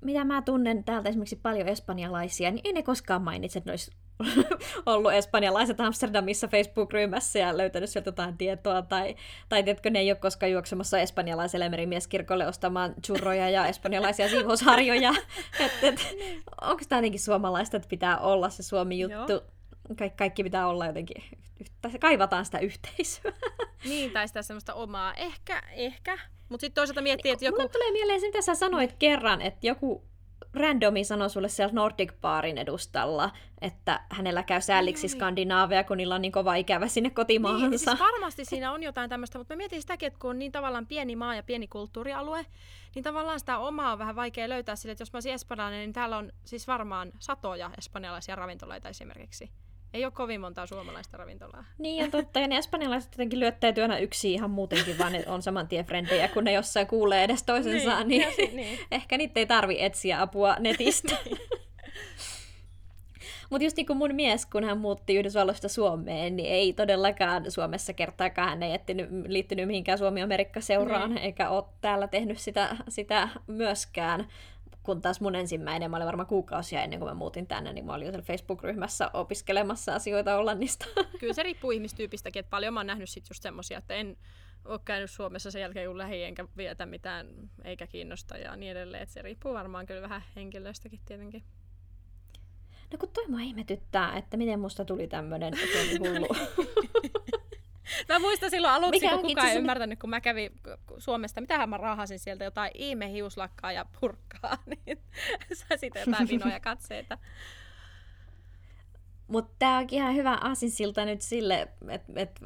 [0.00, 3.90] mitä mä tunnen täältä esimerkiksi paljon espanjalaisia, niin ei ne koskaan mainitse, että ne olisi
[4.86, 9.16] ollut espanjalaiset Amsterdamissa Facebook-ryhmässä ja löytänyt sieltä jotain tietoa, tai,
[9.48, 15.14] tai tiedätkö, ne ei ole koskaan juoksemassa espanjalaiselle merimieskirkolle ostamaan churroja ja espanjalaisia siivousharjoja.
[15.60, 16.16] et, et,
[16.60, 19.32] onko tämä jotenkin suomalaista, että pitää olla se Suomi-juttu?
[19.32, 19.57] Joo
[19.96, 21.24] Kaik- kaikki pitää olla jotenkin,
[21.80, 23.32] tai kaivataan sitä yhteisöä.
[23.84, 25.14] Niin, tai sitä semmoista omaa.
[25.14, 26.18] Ehkä, ehkä.
[26.48, 27.56] Mutta sitten toisaalta miettii, että joku...
[27.56, 30.08] Mulle tulee mieleen se, mitä sä sanoit kerran, että joku
[30.54, 36.14] randomi sanoi sulle siellä Nordic Barin edustalla, että hänellä käy sääliksi niin, Skandinaavia, kun niillä
[36.14, 37.68] on niin kova ikävä sinne kotimaahansa.
[37.68, 40.52] Niin, siis varmasti siinä on jotain tämmöistä, mutta mä mietin sitäkin, että kun on niin
[40.52, 42.46] tavallaan pieni maa ja pieni kulttuurialue,
[42.94, 45.92] niin tavallaan sitä omaa on vähän vaikea löytää sille, että jos mä olisin espanjalainen, niin
[45.92, 49.50] täällä on siis varmaan satoja espanjalaisia ravintoloita esimerkiksi.
[49.94, 51.64] Ei ole kovin montaa suomalaista ravintolaa.
[51.78, 55.42] Niin on totta, ja ne espanjalaiset jotenkin lyöttäytyy aina yksi ihan muutenkin, vaan ne on
[55.42, 58.78] saman tien frendejä, kun ne jossain kuulee edes toisensa, niin, niin, niin.
[58.90, 61.16] ehkä niitä ei tarvi etsiä apua netistä.
[61.24, 61.38] niin.
[63.50, 67.92] Mutta just niin kuin mun mies, kun hän muutti Yhdysvalloista Suomeen, niin ei todellakaan Suomessa
[67.92, 71.24] kertaakaan hän ei ettinyt, liittynyt mihinkään Suomi-Amerikka-seuraan, niin.
[71.24, 74.26] eikä ole täällä tehnyt sitä, sitä myöskään
[74.88, 77.94] kun taas mun ensimmäinen, mä olin varmaan kuukausia ennen kuin mä muutin tänne, niin mä
[77.94, 80.86] olin jo Facebook-ryhmässä opiskelemassa asioita Hollannista.
[81.20, 84.16] Kyllä se riippuu ihmistyypistäkin, että paljon mä oon nähnyt sit just semmosia, että en
[84.64, 87.28] ole käynyt Suomessa sen jälkeen, kun lähi enkä vietä mitään,
[87.64, 89.02] eikä kiinnosta ja niin edelleen.
[89.02, 91.44] Että se riippuu varmaan kyllä vähän henkilöstäkin tietenkin.
[92.92, 95.54] No kun toi mua ihmetyttää, että miten musta tuli tämmönen
[96.00, 96.28] hullu.
[98.08, 100.52] Mä muistan silloin aluksi, Mikä kun kukaan ei ymmärtänyt, kun mä kävin
[100.98, 102.72] Suomesta, mitähän mä rahasin sieltä, jotain
[103.10, 104.98] hiuslakkaa ja purkkaa, niin
[105.52, 107.18] sai sitten jotain vinoja katseita.
[109.28, 112.40] Mutta tämä onkin ihan hyvä asinsilta nyt sille, että et,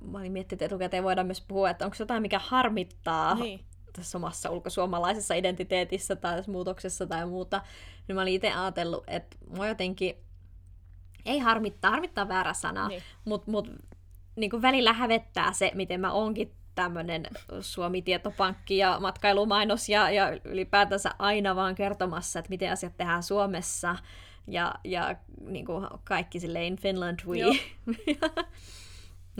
[0.00, 3.60] mä olin miettinyt, että etukäteen voidaan myös puhua, että onko jotain, mikä harmittaa niin.
[3.92, 7.62] tässä omassa ulkosuomalaisessa identiteetissä tai muutoksessa tai muuta.
[8.08, 10.16] Niin mä olin itse ajatellut, että mä jotenkin,
[11.24, 13.02] ei harmittaa, harmittaa väärä sana, niin.
[13.24, 13.68] mutta mut
[14.36, 17.26] niin kuin välillä hävettää se, miten mä oonkin tämmöinen
[17.60, 23.96] Suomi-tietopankki ja matkailumainos ja, ja ylipäätänsä aina vaan kertomassa, että miten asiat tehdään Suomessa
[24.46, 27.38] ja, ja niin kuin kaikki sille in Finland we.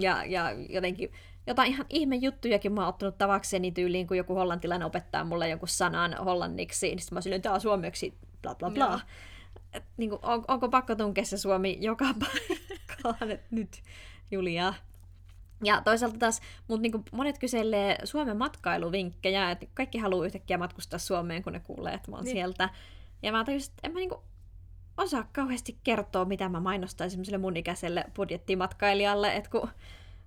[0.00, 1.12] ja, ja jotenkin
[1.46, 5.68] jotain ihan ihme juttujakin mä oon ottanut tavakseni tyyliin, kun joku hollantilainen opettaa mulle jonkun
[5.68, 9.00] sanan hollanniksi, niin sitten mä silleen, tää on suomeksi, bla bla bla.
[9.72, 13.82] Et, niin kuin, on, onko pakko tunkea se suomi joka paikkaan, että nyt
[14.34, 14.74] Julia.
[15.64, 21.42] Ja toisaalta taas, mutta niin monet kyselee Suomen matkailuvinkkejä, että kaikki haluaa yhtäkkiä matkustaa Suomeen,
[21.42, 22.36] kun ne kuulee, että mä oon niin.
[22.36, 22.68] sieltä.
[23.22, 24.22] Ja mä tajusin, että en mä niinku
[24.96, 29.68] osaa kauheasti kertoa, mitä mä mainostaisin semmoiselle mun ikäiselle budjettimatkailijalle, että kun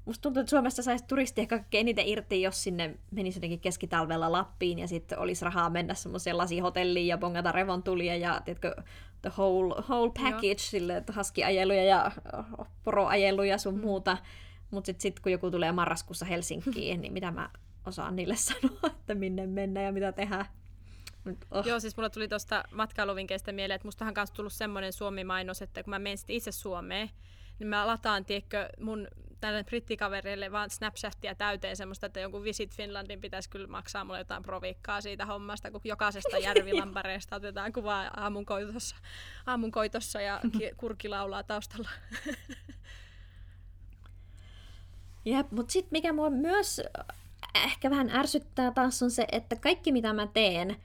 [0.06, 4.32] musta tuntuu, että Suomessa saisi turisti ehkä kaikkein eniten irti, jos sinne menisi jotenkin keskitalvella
[4.32, 8.76] Lappiin ja sitten olisi rahaa mennä semmoiseen lasihotelliin ja bongata revontulia ja tiedätkö,
[9.22, 10.58] the whole, whole package, Joo.
[10.58, 12.12] sille, että haskiajeluja ja
[12.84, 13.82] poroajeluja sun mm.
[13.82, 14.18] muuta.
[14.72, 17.50] Mutta sitten sit, kun joku tulee marraskuussa Helsinkiin, niin mitä mä
[17.86, 20.46] osaan niille sanoa, että minne mennä ja mitä tehdä.
[21.52, 21.66] oh.
[21.66, 25.92] Joo, siis mulla tuli tuosta matkailuvinkeistä mieleen, että mustahan kanssa tullut semmoinen Suomi-mainos, että kun
[25.92, 27.10] mä menen sitten itse Suomeen,
[27.60, 29.08] niin mä lataan, tiedätkö, mun
[29.40, 34.44] tälle brittikaverille vaan Snapchatia täyteen semmoista, että jonkun Visit Finlandin pitäisi kyllä maksaa mulle jotain
[34.44, 38.96] provikkaa siitä hommasta, kun jokaisesta järvilampareesta otetaan kuvaa aamunkoitossa,
[39.46, 40.42] aamunkoitossa ja
[40.78, 41.90] kurki laulaa taustalla.
[45.26, 46.82] Jep, mutta sitten mikä mua myös
[47.56, 50.76] ehkä vähän ärsyttää taas on se, että kaikki mitä mä teen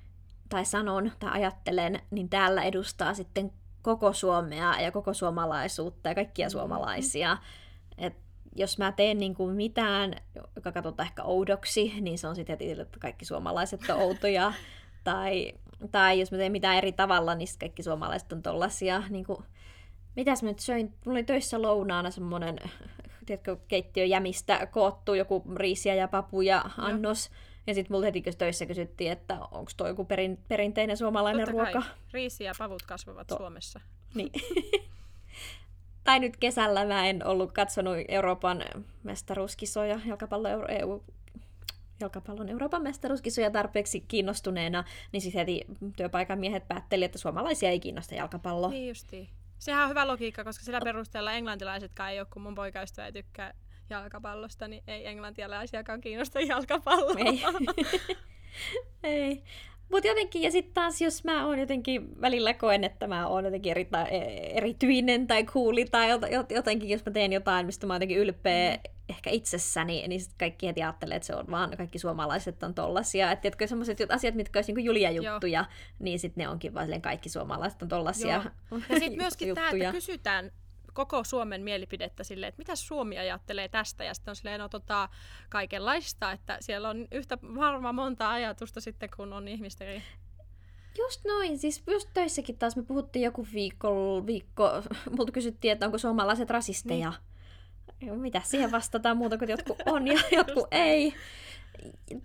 [0.48, 6.46] tai sanon tai ajattelen, niin täällä edustaa sitten koko Suomea ja koko suomalaisuutta ja kaikkia
[6.46, 6.52] mm-hmm.
[6.52, 7.36] suomalaisia.
[7.98, 8.16] Et
[8.56, 10.14] jos mä teen niin kuin mitään,
[10.56, 14.52] joka katsotaan ehkä oudoksi, niin se on sitten heti, että kaikki suomalaiset on outoja.
[15.04, 15.52] tai,
[15.90, 19.02] tai jos mä teen mitään eri tavalla, niin kaikki suomalaiset on tollasia.
[19.08, 19.38] Niin kuin,
[20.16, 20.94] mitäs mä nyt söin?
[21.04, 22.58] Mulla oli töissä lounaana semmonen
[23.26, 27.30] tiedätkö, keittiöjämistä koottu joku riisiä ja papuja annos.
[27.30, 27.36] No.
[27.66, 31.80] Ja sitten mulla heti töissä kysyttiin, että onko tuo joku perin, perinteinen suomalainen Totta ruoka.
[31.80, 31.96] Kai.
[32.12, 33.80] Riisi ja pavut kasvavat to- Suomessa.
[34.14, 34.32] Niin.
[36.04, 38.64] tai nyt kesällä mä en ollut katsonut Euroopan
[39.02, 41.02] mestaruuskisoja, jalkapallo EU,
[42.00, 48.14] jalkapallon Euroopan mestaruuskisoja tarpeeksi kiinnostuneena, niin sitten heti työpaikan miehet päätteli, että suomalaisia ei kiinnosta
[48.14, 48.70] jalkapallo.
[48.70, 49.28] Niin justiin.
[49.58, 53.54] Sehän on hyvä logiikka, koska sillä perusteella englantilaisetkaan ei ole, kun mun poikaystävä ei tykkää
[53.90, 57.14] jalkapallosta, niin ei englantilaisiakaan kiinnosta jalkapalloa.
[57.18, 57.42] Ei.
[59.02, 59.42] ei.
[59.90, 63.70] Mutta jotenkin, ja sitten taas jos mä oon jotenkin välillä koen, että mä oon jotenkin
[63.70, 66.08] eri, e- erityinen tai kuuli tai
[66.50, 68.82] jotenkin, jos mä teen jotain, mistä mä oon jotenkin ylpeä mm.
[69.08, 73.32] ehkä itsessäni, niin sit kaikki heti ajattelee, että se on vaan kaikki suomalaiset on tollasia.
[73.32, 75.66] Että tiedätkö, sellaiset asiat, mitkä olisi niinku Julia-juttuja, Joo.
[75.98, 78.80] niin sitten ne onkin vaan kaikki suomalaiset on tollasia Joo.
[78.88, 80.50] Ja sitten myöskin tämä, että kysytään
[80.92, 85.08] koko Suomen mielipidettä sille, että mitä Suomi ajattelee tästä, ja sitten on silleen, no tota,
[85.48, 90.02] kaikenlaista, että siellä on yhtä varmaan monta ajatusta sitten, kun on ihmisten
[90.98, 94.70] Just noin, siis just töissäkin taas me puhuttiin joku viikko, viikko
[95.16, 97.12] multa kysyttiin, että onko suomalaiset rasisteja.
[98.00, 98.20] Niin.
[98.20, 101.14] Mitä siihen vastataan muuta kuin jotkut on ja jotkut ei.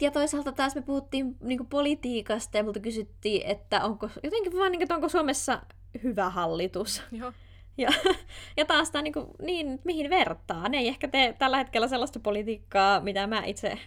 [0.02, 4.72] Ja toisaalta taas me puhuttiin niin kuin politiikasta ja multa kysyttiin, että onko jotenkin vaan,
[4.72, 5.62] niin kuin, että onko Suomessa
[6.04, 7.04] hyvä hallitus.
[7.12, 7.34] Joo.
[7.78, 7.90] Ja,
[8.58, 10.70] ja taas tämä niin, kuin, niin, mihin vertaa.
[10.70, 13.78] Ne ei ehkä tee tällä hetkellä sellaista politiikkaa, mitä mä itse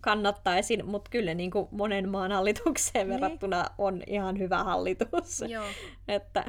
[0.00, 3.20] kannattaisin, mutta kyllä niin kuin monen maan hallitukseen niin.
[3.20, 5.44] verrattuna on ihan hyvä hallitus.
[5.48, 5.64] Joo.
[6.08, 6.44] Että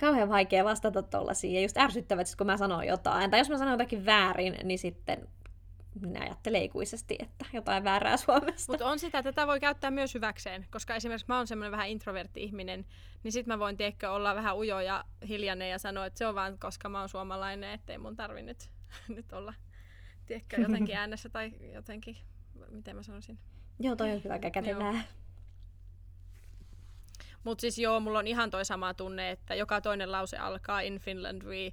[0.00, 1.54] kauhean vaikea vastata tuollaisiin.
[1.54, 5.28] Ja just ärsyttävät, kun mä sanon jotain, tai jos mä sanon jotakin väärin, niin sitten
[6.00, 8.72] minä ajattelen ikuisesti, että jotain väärää Suomesta.
[8.72, 11.88] Mutta on sitä, että tätä voi käyttää myös hyväkseen, koska esimerkiksi mä oon semmoinen vähän
[11.88, 12.86] introvertti ihminen,
[13.22, 16.34] niin sit mä voin tiedätkö, olla vähän ujo ja hiljainen ja sanoa, että se on
[16.34, 18.70] vaan koska mä oon suomalainen, ettei mun tarvi nyt,
[19.16, 19.54] nyt olla
[20.26, 22.16] tiedätkö, jotenkin äänessä tai jotenkin,
[22.70, 23.38] miten mä sanoisin.
[23.78, 25.04] Joo, toi on kyllä aika kätevää.
[27.44, 30.98] Mutta siis joo, mulla on ihan toi sama tunne, että joka toinen lause alkaa in
[30.98, 31.72] Finland we.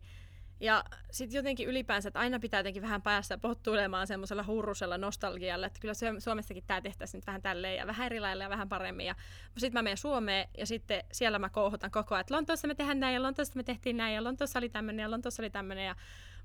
[0.62, 5.80] Ja sitten jotenkin ylipäänsä, että aina pitää jotenkin vähän päästä pottuilemaan semmoisella hurrusella nostalgialla, että
[5.80, 9.06] kyllä Suomessakin tämä tehtäisiin nyt vähän tälleen ja vähän eri lailla ja vähän paremmin.
[9.06, 9.16] Ja
[9.58, 13.00] sitten mä menen Suomeen ja sitten siellä mä kouhotan koko ajan, että Lontoossa me tehdään
[13.00, 15.86] näin ja Lontoossa me tehtiin näin ja Lontoossa oli tämmöinen ja Lontoossa oli tämmöinen.
[15.86, 15.96] Ja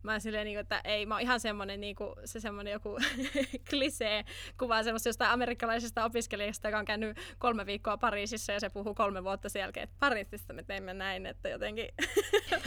[0.06, 2.98] mä oon silleen, niin että ei, mä oon ihan semmoinen, niin kuin, se semmoinen joku
[3.70, 4.24] klisee
[4.58, 9.24] kuvaa semmoista jostain amerikkalaisesta opiskelijasta, joka on käynyt kolme viikkoa Pariisissa ja se puhuu kolme
[9.24, 11.88] vuotta sen jälkeen, että Pariisissa me teimme näin, että jotenkin.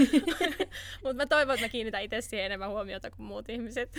[1.03, 3.95] Mutta mä toivon, että mä kiinnitän itse siihen enemmän huomiota kuin muut ihmiset.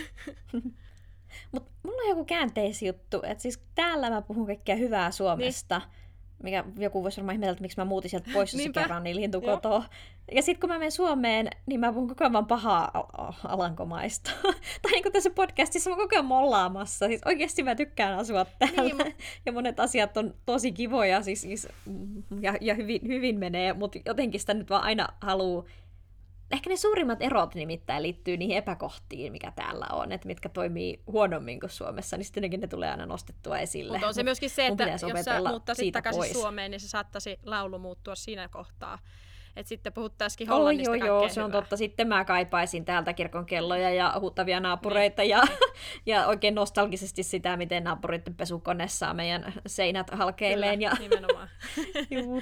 [1.51, 5.77] Mutta mulla on joku käänteisjuttu, että siis täällä mä puhun kaikkea hyvää Suomesta.
[5.79, 6.00] Niin
[6.43, 9.83] mikä joku voisi varmaan ihmetellä, että miksi mä muutin sieltä pois se kerran niin lintukotoa.
[10.31, 12.91] Ja sitten kun mä menen Suomeen, niin mä puhun koko ajan vaan pahaa
[13.47, 14.31] alankomaista.
[14.81, 17.07] tai niin kuin tässä podcastissa mä koko ajan mollaamassa.
[17.07, 19.03] Siis oikeasti mä tykkään asua täällä.
[19.03, 21.67] Niin, ja monet asiat on tosi kivoja siis, siis,
[22.41, 25.63] ja, ja hyvin, hyvin menee, mutta jotenkin sitä nyt vaan aina haluaa
[26.51, 31.59] ehkä ne suurimmat erot nimittäin liittyy niihin epäkohtiin, mikä täällä on, että mitkä toimii huonommin
[31.59, 33.91] kuin Suomessa, niin sitten ne tulee aina nostettua esille.
[33.91, 36.33] Mutta on se myöskin se, että jos sä muuttaisit takaisin pois.
[36.33, 38.99] Suomeen, niin se saattaisi laulu muuttua siinä kohtaa.
[39.55, 41.77] Et sitten puhuttaisikin Hollannista oh, joo, joo, se on totta.
[41.77, 45.29] Sitten mä kaipaisin täältä kirkon kelloja ja huuttavia naapureita niin.
[45.29, 45.43] ja,
[46.05, 50.79] ja oikein nostalgisesti sitä, miten naapureiden pesukone saa meidän seinät halkeilleen.
[50.79, 51.09] Kyllä, ja...
[51.09, 51.49] nimenomaan.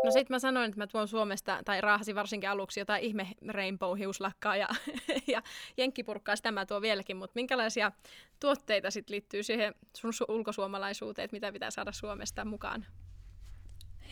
[0.02, 4.56] No sit mä sanoin, että mä tuon Suomesta, tai raahasin varsinkin aluksi jotain ihme rainbow-hiuslakkaa
[4.56, 4.68] ja,
[5.34, 5.42] ja
[5.76, 7.92] jenkkipurkkaa, sitä mä tuon vieläkin, mutta minkälaisia
[8.40, 12.86] tuotteita sit liittyy siihen sun su- ulkosuomalaisuuteen, että mitä pitää saada Suomesta mukaan?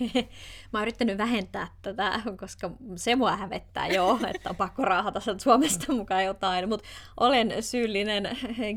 [0.72, 5.92] mä oon yrittänyt vähentää tätä, koska se mua hävettää jo, että on pakko raahata Suomesta
[5.92, 6.88] mukaan jotain, mutta
[7.20, 8.28] olen syyllinen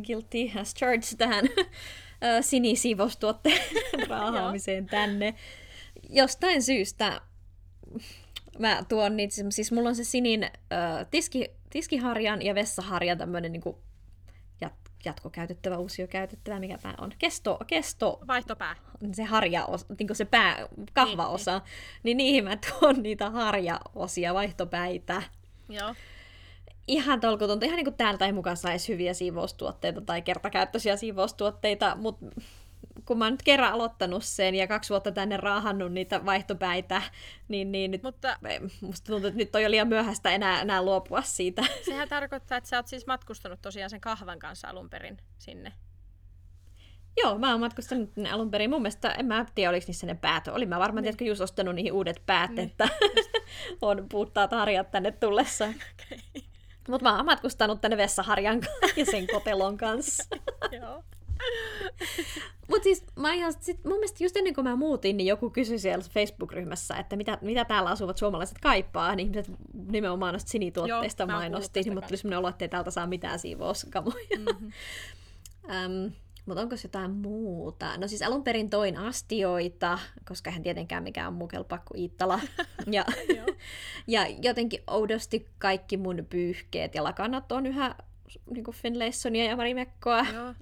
[0.06, 1.46] guilty as charged tähän
[2.42, 3.62] sinisiivostuotteen
[4.10, 5.36] raahaamiseen tänne
[6.12, 7.22] jostain syystä
[8.60, 10.52] mä tuon niitä, siis mulla on se sinin äh,
[11.12, 13.76] tiski, tiskiharjan ja vessaharjan tämmöinen niin
[14.62, 14.74] jat,
[15.06, 18.20] jatkokäytettävä, uusiokäytettävä, mikä tämä on, kesto, kesto...
[18.28, 18.76] Vaihtopää.
[19.14, 19.68] Se harja,
[20.00, 22.04] niin se pää, kahvaosa, niin, niin.
[22.04, 25.24] niin niihin mä tuon niitä harjaosia, vaihtopäitä.
[25.70, 25.96] Joo
[26.88, 27.66] ihan tolkutonta.
[27.66, 32.26] Ihan niin kuin täältä ei mukaan saisi hyviä siivoustuotteita tai kertakäyttöisiä siivoustuotteita, mutta
[33.06, 37.02] kun mä oon nyt kerran aloittanut sen ja kaksi vuotta tänne raahannut niitä vaihtopäitä,
[37.48, 38.38] niin, niin nyt, Mutta,
[38.82, 41.64] musta tuntuu, että nyt on jo liian myöhäistä enää, enää luopua siitä.
[41.86, 45.74] Sehän tarkoittaa, että sä oot siis matkustanut tosiaan sen kahvan kanssa alun perin sinne.
[47.18, 48.70] Joo, mä oon matkustanut alun perin.
[48.70, 50.48] Mun mielestä, en mä tiedä, oliko niissä ne päät.
[50.48, 51.28] Olin mä varmaan, niin.
[51.28, 52.70] just ostanut niihin uudet päät, niin.
[52.70, 52.90] että
[53.82, 55.66] on puuttaa harjat tänne tullessa.
[56.88, 56.98] Okay.
[57.00, 58.62] Mutta mä oon matkustanut tänne vessaharjan
[58.96, 60.24] ja sen kotelon kanssa.
[60.72, 61.04] Joo.
[62.68, 65.80] Mutta siis mä ihan, sit, mun mielestä just ennen kuin mä muutin, niin joku kysyi
[65.80, 69.56] siellä Facebook-ryhmässä, että mitä, mitä täällä asuvat suomalaiset kaipaa, niin ihmiset
[69.92, 73.40] nimenomaan noista sinituotteista Joo, mainosti, niin mutta tuli sellainen olo, että ei täältä saa mitään
[73.40, 74.28] siivouskamoja.
[74.38, 74.72] Mm-hmm.
[76.06, 76.12] um,
[76.46, 77.98] mutta onko jotain muuta?
[77.98, 82.40] No siis alun perin toin astioita, koska eihän tietenkään mikään on mukelpakku Iittala.
[82.92, 83.06] Ja,
[84.08, 87.96] ja jotenkin oudosti kaikki mun pyyhkeet ja lakanat on yhä
[88.50, 90.26] niin Finlaysonia ja Marimekkoa.
[90.34, 90.54] Joo.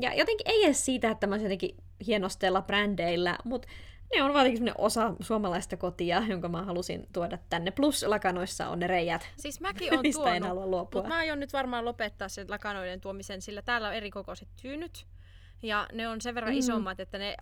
[0.00, 1.76] Ja jotenkin ei edes siitä, että mä jotenkin
[2.06, 3.68] hienostella brändeillä, mutta
[4.14, 7.70] ne on jotenkin osa suomalaista kotia, jonka mä halusin tuoda tänne.
[7.70, 11.00] Plus lakanoissa on ne reijät, siis mäkin on mistä tuonut, en halua luopua.
[11.00, 15.06] Mutta mä aion nyt varmaan lopettaa sen lakanoiden tuomisen, sillä täällä on eri kokoiset tyynyt.
[15.62, 16.58] Ja ne on sen verran mm.
[16.58, 17.36] isommat, että ne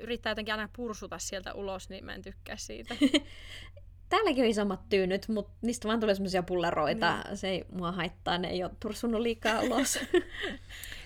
[0.00, 2.94] yrittää jotenkin aina pursuta sieltä ulos, niin mä en tykkää siitä.
[4.08, 7.24] Täälläkin on isommat tyynyt, mutta niistä vaan tulee semmoisia pulleroita.
[7.30, 7.36] Mm.
[7.36, 9.98] Se ei mua haittaa, ne ei ole tursunut liikaa ulos.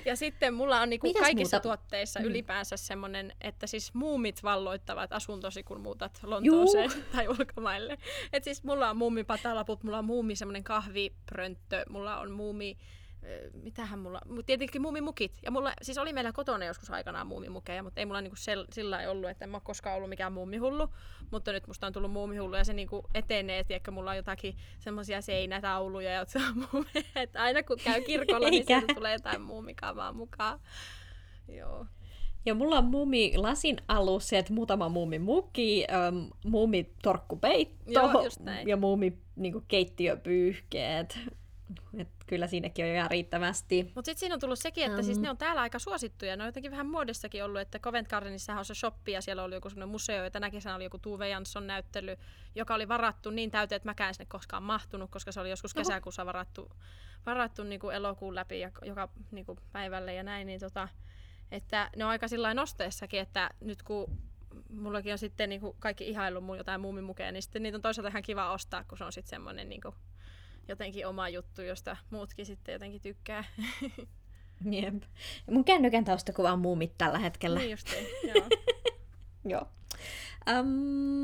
[0.04, 1.60] Ja sitten mulla on niinku kaikissa muuta?
[1.60, 2.26] tuotteissa mm.
[2.26, 7.02] ylipäänsä semmoinen, että siis muumit valloittavat asuntosi, kun muutat Lontooseen Juu.
[7.12, 7.98] tai ulkomaille.
[8.32, 12.78] Et siis mulla on muumipatalaput, mulla on muumi semmoinen kahviprönttö, mulla on muumi
[13.62, 15.38] mitähän mulla, tietenkin muumimukit.
[15.42, 19.00] Ja mulla, siis oli meillä kotona joskus aikanaan muumimukeja, mutta ei mulla niinku sel, sillä
[19.00, 20.88] ei ollut, että en mä ole koskaan ollut mikään muumihullu.
[21.30, 25.22] Mutta nyt musta on tullut muumihullu ja se niinku etenee, että mulla on jotakin semmoisia
[25.22, 26.24] seinätauluja ja
[26.72, 27.04] muumeja.
[27.16, 30.60] Että aina kun käy kirkolla, niin sieltä tulee jotain muumikamaa mukaan.
[31.48, 31.86] Joo.
[32.46, 38.28] Ja mulla on muumi lasin alus, että muutama muumi muki, ähm, muumi torkkupeitto Joo,
[38.66, 41.18] ja muumi niinku, keittiöpyyhkeet.
[41.98, 43.92] Et kyllä siinäkin on jo ihan riittävästi.
[43.94, 45.04] Mutta sitten siinä on tullut sekin, että um.
[45.04, 46.36] siis ne on täällä aika suosittuja.
[46.36, 49.54] Ne on jotenkin vähän muodissakin ollut, että Covent Gardenissahan on se shoppi ja siellä oli
[49.54, 52.16] joku semmoinen museo, ja tänä kesänä oli joku Tuve Jansson näyttely,
[52.54, 56.26] joka oli varattu niin täyteen, että mäkään sinne koskaan mahtunut, koska se oli joskus kesäkuussa
[56.26, 56.70] varattu,
[57.26, 60.46] varattu niin kuin elokuun läpi ja joka niin kuin päivälle ja näin.
[60.46, 60.88] Niin tota,
[61.50, 64.18] että ne on aika sillä nosteessakin, että nyt kun
[64.70, 68.08] mullakin on sitten niin kuin kaikki ihailu mun jotain muumimukeja, niin sitten niitä on toisaalta
[68.08, 69.94] ihan kiva ostaa, kun se on sitten semmoinen niin kuin
[70.72, 73.44] jotenkin oma juttu, josta muutkin sitten jotenkin tykkää.
[74.70, 75.02] Jep.
[75.50, 77.58] Mun kännykän taustakuva on muumit tällä hetkellä.
[77.58, 78.48] Niin justiin, joo.
[79.44, 79.66] joo.
[80.50, 80.66] Um,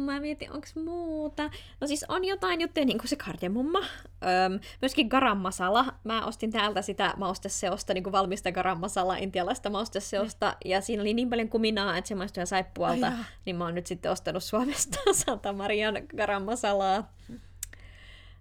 [0.04, 1.50] mä mietin, onko muuta.
[1.80, 3.78] No siis on jotain juttuja, niin kuin se kardemumma.
[3.78, 5.94] Um, myöskin garam masala.
[6.04, 10.56] Mä ostin täältä sitä mausteseosta, niin kuin valmista garam masala, intialaista mausteseosta.
[10.64, 13.06] Ja siinä oli niin paljon kuminaa, että se maistui saippualta.
[13.06, 17.12] Ai niin mä oon nyt sitten ostanut Suomesta Santa Marian garam masalaa.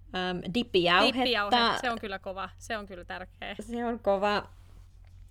[0.08, 1.16] Um, dippijauhetta.
[1.16, 2.50] Dippijauhe, se on kyllä kova.
[2.58, 3.56] Se on kyllä tärkeä.
[3.60, 4.50] Se on kova.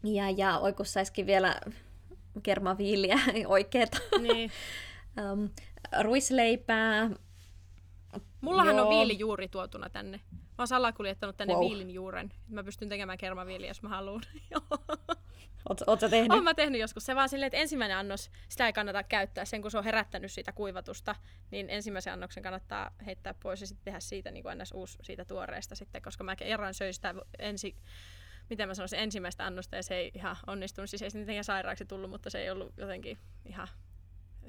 [0.04, 1.60] Ja, ja oikus saisikin vielä
[2.42, 3.98] kermaviiliä oikeeta.
[4.20, 4.50] Niin.
[5.32, 5.48] um,
[6.02, 7.10] ruisleipää.
[8.40, 8.88] Mullahan Joo.
[8.88, 10.20] on viilijuuri tuotuna tänne.
[10.32, 11.64] Mä oon salakuljettanut tänne wow.
[11.64, 12.32] viilin juuren.
[12.48, 14.22] Mä pystyn tekemään kermaviiliä, jos mä haluan.
[15.68, 16.32] Oot, sä tehnyt?
[16.32, 17.06] Oon mä tehnyt joskus.
[17.06, 20.32] Se vaan silleen, että ensimmäinen annos, sitä ei kannata käyttää sen, kun se on herättänyt
[20.32, 21.14] siitä kuivatusta,
[21.50, 25.74] niin ensimmäisen annoksen kannattaa heittää pois ja sitten tehdä siitä niin kuin uusi siitä tuoreesta
[25.74, 27.76] sitten, koska mä kerran söin sitä ensi,
[28.50, 30.90] miten mä sanoisin, ensimmäistä annosta ja se ei ihan onnistunut.
[30.90, 33.68] Siis ei se mitenkään sairaaksi tullut, mutta se ei ollut jotenkin ihan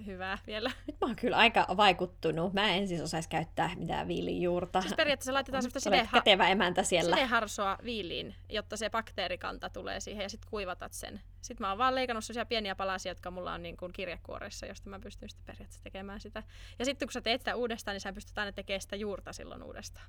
[0.06, 0.72] hyvää vielä.
[0.88, 2.54] Nyt mä oon kyllä aika vaikuttunut.
[2.54, 4.82] Mä en siis osaisi käyttää mitään viilijuurta.
[4.82, 7.16] Siis periaatteessa laitetaan sellaista sideha- kätevä emäntä siellä.
[7.16, 11.22] sideharsoa viiliin, jotta se bakteerikanta tulee siihen ja sitten kuivatat sen.
[11.42, 14.90] Sitten mä oon vaan leikannut sellaisia pieniä palasia, jotka mulla on niin kuin kirjekuoressa, josta
[14.90, 16.44] mä pystyn sitten periaatteessa tekemään sitä.
[16.80, 19.64] Ja sitten kun sä teet sitä uudestaan, niin sä pystyt aina tekemään sitä juurta silloin
[19.64, 20.06] uudestaan.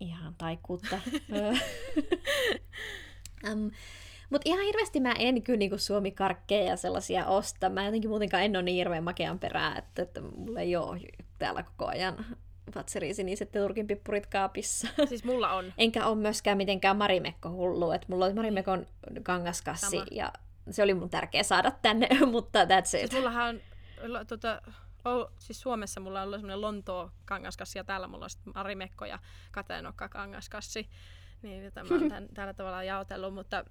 [0.00, 1.00] Ihan taikuutta.
[3.52, 3.70] um,
[4.30, 7.68] Mutta ihan hirveästi mä en kyllä niinku suomikarkkeja ja sellaisia osta.
[7.68, 11.00] Mä jotenkin muutenkaan en ole niin hirveän makean perää, että, että mulla ei ole
[11.38, 12.24] täällä koko ajan
[12.72, 14.88] Fatserin siniset ja turkin pippurit kaapissa.
[15.08, 15.72] Siis mulla on.
[15.78, 17.90] Enkä ole myöskään mitenkään Marimekko hullu.
[17.90, 18.86] Et mulla oli Marimekon
[19.22, 20.06] kangaskassi Sama.
[20.10, 20.32] ja
[20.70, 22.90] se oli mun tärkeä saada tänne, mutta that's it.
[22.90, 23.60] Siis mullahan
[24.02, 24.62] on tota,
[25.04, 29.04] Oh, siis Suomessa mulla on ollut semmoinen Lontoa kangaskassi ja täällä mulla on sitten Marimekko
[29.04, 29.18] ja
[29.50, 30.88] Kateenokka kangaskassi.
[31.42, 33.64] Niin, jota mä oon tämän, tällä tavalla jaotellut, mutta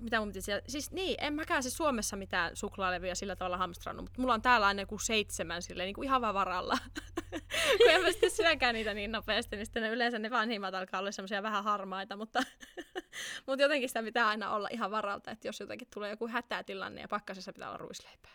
[0.00, 4.20] mitä mun pitäisi Siis niin, en mäkään siis Suomessa mitään suklaalevyjä sillä tavalla hamstrannut, mutta
[4.20, 6.78] mulla on täällä aina joku seitsemän silleen niin kuin ihan vaan varalla.
[7.78, 11.00] Kun en mä sitten syökään niitä niin nopeasti, niin sitten ne yleensä ne vanhimmat alkaa
[11.00, 12.42] olla semmoisia vähän harmaita, mutta,
[13.46, 17.08] mutta jotenkin sitä pitää aina olla ihan varalta, että jos jotenkin tulee joku hätätilanne ja
[17.08, 18.32] pakkasessa pitää olla ruisleipää.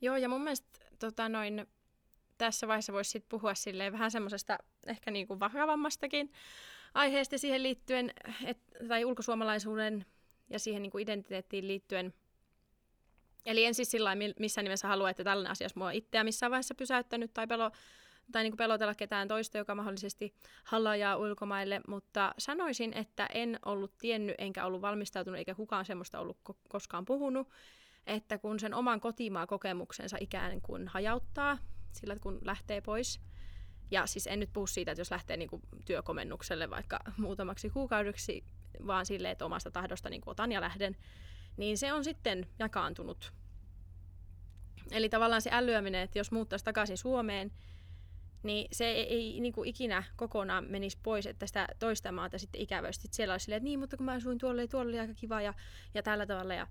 [0.00, 1.66] Joo, ja mun mielestä tota, noin,
[2.38, 6.32] tässä vaiheessa voisi sit puhua silleen vähän semmoisesta ehkä niin kuin vakavammastakin
[6.94, 8.12] aiheesta siihen liittyen,
[8.44, 10.06] et, tai ulkosuomalaisuuden
[10.50, 12.14] ja siihen niin kuin identiteettiin liittyen.
[13.46, 16.74] Eli en siis sillä missään nimessä halua, että tällainen asia olisi mua itseä missään vaiheessa
[16.74, 17.70] pysäyttänyt tai, pelo,
[18.32, 23.98] tai niin kuin pelotella ketään toista, joka mahdollisesti halajaa ulkomaille, mutta sanoisin, että en ollut
[23.98, 27.48] tiennyt enkä ollut valmistautunut eikä kukaan semmoista ollut ko- koskaan puhunut,
[28.06, 31.58] että kun sen oman kotimaa kokemuksensa ikään kuin hajauttaa,
[31.92, 33.20] sillä kun lähtee pois,
[33.90, 38.44] ja siis en nyt puhu siitä, että jos lähtee niin kuin työkomennukselle vaikka muutamaksi kuukaudeksi,
[38.86, 40.96] vaan silleen, että omasta tahdosta niin kuin otan ja lähden,
[41.56, 43.32] niin se on sitten jakaantunut.
[44.90, 47.52] Eli tavallaan se älyäminen, että jos muuttaisi takaisin Suomeen,
[48.42, 52.60] niin se ei, ei niin kuin ikinä kokonaan menisi pois, että sitä toista maata sitten
[52.60, 53.08] ikävästi.
[53.10, 55.54] Siellä olisi silleen, että niin, mutta kun mä asuin tuolla, tuolla oli aika kiva ja,
[55.94, 56.54] ja tällä tavalla.
[56.54, 56.66] Ja,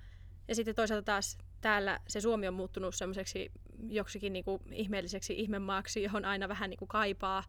[0.47, 3.51] ja sitten toisaalta taas täällä se Suomi on muuttunut semmoiseksi
[3.89, 7.43] joksikin niinku ihmeelliseksi ihmemaaksi, johon aina vähän niinku kaipaa,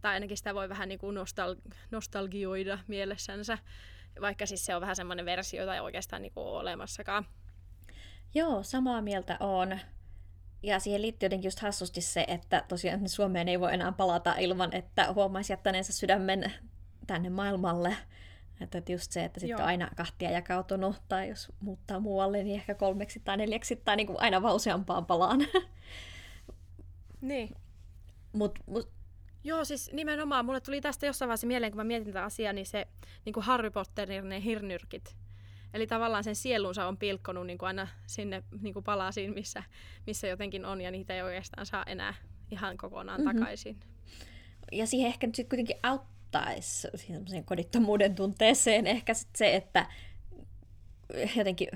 [0.00, 3.58] tai ainakin sitä voi vähän niinku nostal- nostalgioida mielessänsä,
[4.20, 7.26] vaikka siis se on vähän semmoinen versio, jota ei oikeastaan niinku ole olemassakaan.
[8.34, 9.78] Joo, samaa mieltä on.
[10.62, 14.74] Ja siihen liittyy jotenkin just hassusti se, että tosiaan Suomeen ei voi enää palata ilman,
[14.74, 16.52] että huomaisi jättäneensa sydämen
[17.06, 17.96] tänne maailmalle.
[18.60, 22.74] Että just se, että sitten on aina kahtia jakautunut, tai jos muuttaa muualle, niin ehkä
[22.74, 25.40] kolmeksi tai neljäksi, tai niin kuin aina vaan useampaan palaan.
[27.20, 27.50] Niin.
[28.32, 28.90] Mut, mut
[29.44, 30.44] Joo, siis nimenomaan.
[30.44, 32.86] Mulle tuli tästä jossain vaiheessa mieleen, kun mä mietin tätä asiaa, niin se
[33.24, 35.16] niin kuin Harry Potterin ne hirnyrkit.
[35.74, 39.62] Eli tavallaan sen sielunsa on pilkkonut niin kuin aina sinne niin kuin palasiin, missä,
[40.06, 42.14] missä jotenkin on, ja niitä ei oikeastaan saa enää
[42.50, 43.38] ihan kokonaan mm-hmm.
[43.38, 43.80] takaisin.
[44.72, 46.13] Ja siihen ehkä nyt sitten kuitenkin auttaisi
[46.94, 49.86] siihen kodittomuuden tunteeseen ehkä sit se, että
[51.36, 51.68] jotenkin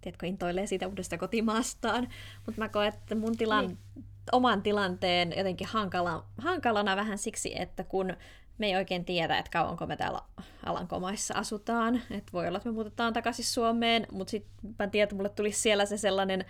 [0.00, 2.08] tiedätkö, intoilee siitä uudesta kotimaastaan.
[2.46, 4.04] Mutta mä koen, että mun tilan, niin.
[4.32, 8.16] oman tilanteen jotenkin hankala, hankalana vähän siksi, että kun
[8.58, 10.20] me ei oikein tiedä, että kauanko me täällä
[10.66, 12.02] Alankomaissa asutaan.
[12.10, 15.60] Että voi olla, että me muutetaan takaisin Suomeen, mutta sitten mä tiedän, että mulle tulisi
[15.60, 16.44] siellä se sellainen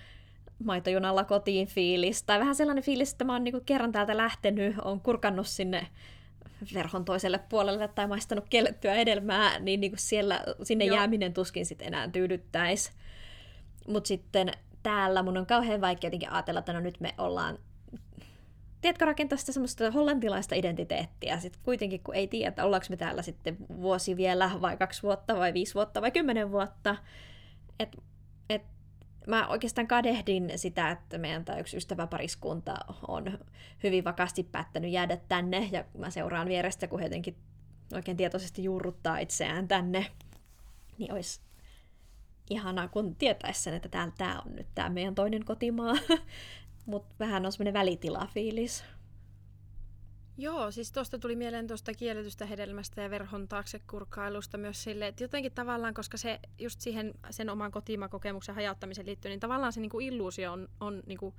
[0.64, 2.22] maitojunalla kotiin fiilis.
[2.22, 5.86] Tai vähän sellainen fiilis, että mä oon niinku kerran täältä lähtenyt, on kurkannut sinne
[6.74, 10.96] verhon toiselle puolelle tai maistanut kellettyä edelmää, niin niinku siellä, sinne Joo.
[10.96, 12.92] jääminen tuskin sit enää tyydyttäisi.
[13.88, 14.52] Mutta sitten
[14.82, 17.58] täällä mun on kauhean vaikea jotenkin ajatella, että no nyt me ollaan
[18.84, 23.56] tiedätkö, rakentaa sitä semmoista hollantilaista identiteettiä, sitten kuitenkin kun ei tiedä, ollaanko me täällä sitten
[23.76, 26.96] vuosi vielä, vai kaksi vuotta, vai viisi vuotta, vai kymmenen vuotta.
[27.80, 27.96] Et,
[29.26, 32.74] mä oikeastaan kadehdin sitä, että meidän tämä yksi ystäväpariskunta
[33.08, 33.38] on
[33.82, 37.36] hyvin vakaasti päättänyt jäädä tänne, ja mä seuraan vierestä, kun he jotenkin
[37.94, 40.06] oikein tietoisesti juurruttaa itseään tänne,
[40.98, 41.40] niin olisi
[42.50, 45.94] ihanaa, kun tietäisi sen, että täällä tämä on nyt tämä meidän toinen kotimaa.
[46.86, 48.84] Mutta vähän on semmoinen välitilafiilis.
[50.38, 55.24] Joo, siis tuosta tuli mieleen tuosta kielletystä hedelmästä ja verhon taakse kurkkailusta myös sille, että
[55.24, 60.00] jotenkin tavallaan, koska se just siihen sen oman kotimakokemuksen hajauttamisen liittyy, niin tavallaan se niinku
[60.00, 61.34] illuusio on, on niinku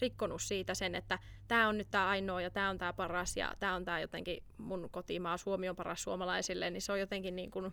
[0.00, 1.18] rikkonut siitä sen, että
[1.48, 4.42] tämä on nyt tämä ainoa ja tämä on tämä paras ja tämä on tämä jotenkin
[4.58, 7.72] mun kotimaa, Suomi on paras suomalaisille, niin se on jotenkin niin kuin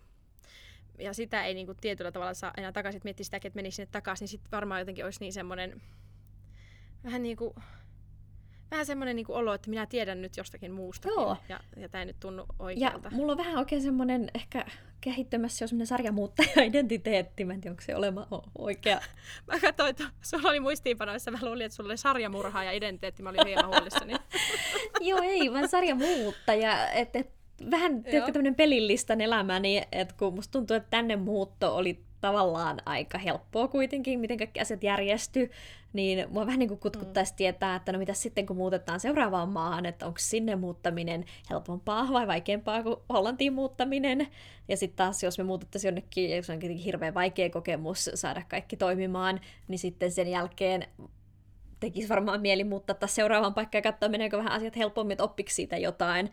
[0.99, 3.75] ja sitä ei niin kuin tietyllä tavalla saa enää takaisin, että miettii sitä, että menisi
[3.75, 5.81] sinne takaisin, niin sitten varmaan jotenkin olisi niin semmoinen
[7.03, 7.53] vähän niin kuin,
[8.71, 11.07] vähän semmoinen niin olo, että minä tiedän nyt jostakin muusta.
[11.07, 11.37] Joo.
[11.49, 13.09] Ja, ja tämä ei nyt tunnu oikealta.
[13.11, 14.65] Ja mulla on vähän oikein semmoinen ehkä
[15.01, 17.45] kehittymässä jo semmoinen sarjamuuttaja-identiteetti.
[17.45, 18.99] Mä en tiedä, onko se olema oikea.
[19.51, 23.23] mä katsoin, että sulla oli muistiinpanoissa, mä luulin, että sulla oli sarjamurha ja identiteetti.
[23.23, 24.13] Mä olin hieman huolissani.
[25.01, 26.89] Joo, ei, vaan sarjamuuttaja.
[26.89, 27.29] Että et,
[27.71, 33.17] vähän, tiedätkö, tämmöinen pelillistan elämäni, että kun musta tuntuu, että tänne muutto oli tavallaan aika
[33.17, 35.51] helppoa kuitenkin, miten kaikki asiat järjesty,
[35.93, 37.37] niin mua vähän niin kuin kutkuttaisi mm.
[37.37, 42.27] tietää, että no mitä sitten kun muutetaan seuraavaan maahan, että onko sinne muuttaminen helpompaa vai
[42.27, 44.27] vaikeampaa kuin Hollantiin muuttaminen.
[44.67, 49.39] Ja sitten taas, jos me muutettaisiin jonnekin, se on hirveän vaikea kokemus saada kaikki toimimaan,
[49.67, 50.87] niin sitten sen jälkeen
[51.79, 55.55] tekisi varmaan mieli muuttaa taas seuraavaan paikkaan ja katsoa, meneekö vähän asiat helpommin, että oppiksi
[55.55, 56.29] siitä jotain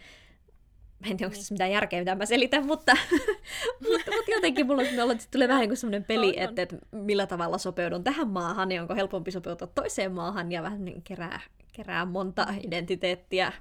[1.11, 2.97] en tiedä, onko tässä mitään järkeä, mitä mä selitän, mutta,
[3.91, 6.49] mutta, mutta jotenkin mulla on, tulee vähän kuin semmoinen peli, on, on.
[6.49, 10.85] Että, että millä tavalla sopeudun tähän maahan, niin onko helpompi sopeutua toiseen maahan ja vähän
[10.85, 11.41] niin kerää,
[11.73, 13.53] kerää monta identiteettiä.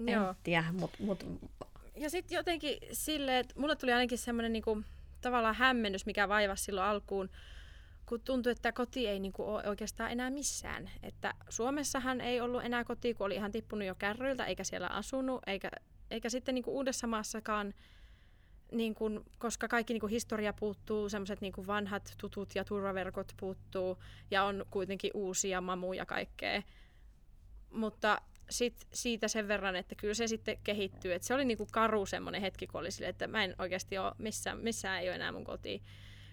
[0.00, 0.34] En Joo.
[0.42, 0.96] tiedä, mutta...
[1.00, 1.26] Mut...
[1.96, 4.84] Ja sitten jotenkin silleen, että mulle tuli ainakin semmoinen niin kuin,
[5.20, 7.30] tavallaan hämmennys, mikä vaivasi silloin alkuun,
[8.06, 10.90] kun tuntui, että koti ei niin kuin ole oikeastaan enää missään.
[11.02, 15.42] Että Suomessahan ei ollut enää koti, kun oli ihan tippunut jo kärryiltä, eikä siellä asunut,
[15.46, 15.70] eikä,
[16.10, 17.74] eikä sitten niin kuin uudessa maassakaan,
[18.72, 23.98] niin kuin, koska kaikki niin kuin historia puuttuu, semmoiset niin vanhat tutut ja turvaverkot puuttuu,
[24.30, 26.62] ja on kuitenkin uusia mamuja kaikkea.
[27.70, 31.12] Mutta sit siitä sen verran, että kyllä se sitten kehittyy.
[31.12, 34.12] Et se oli niinku karu semmoinen hetki, kun oli sille, että mä en oikeasti ole,
[34.18, 35.82] missään, missään ei ole enää mun koti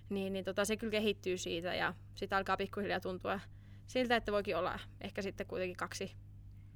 [0.09, 3.39] niin, niin tota, se kyllä kehittyy siitä ja sitten alkaa pikkuhiljaa tuntua
[3.87, 6.15] siltä, että voikin olla ehkä sitten kuitenkin kaksi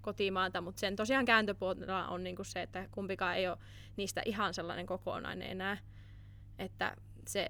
[0.02, 3.58] kotimaata, mutta sen tosiaan kääntöpuolella on niinku se, että kumpikaan ei ole
[3.98, 5.78] niistä ihan sellainen kokonainen enää,
[6.60, 6.96] että
[7.28, 7.48] se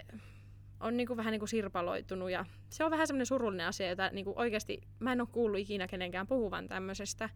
[0.80, 4.82] on niinku vähän niinku sirpaloitunut ja se on vähän semmoinen surullinen asia, jota niinku oikeasti
[5.00, 7.30] mä en ole kuullut ikinä kenenkään puhuvan tämmöisestä.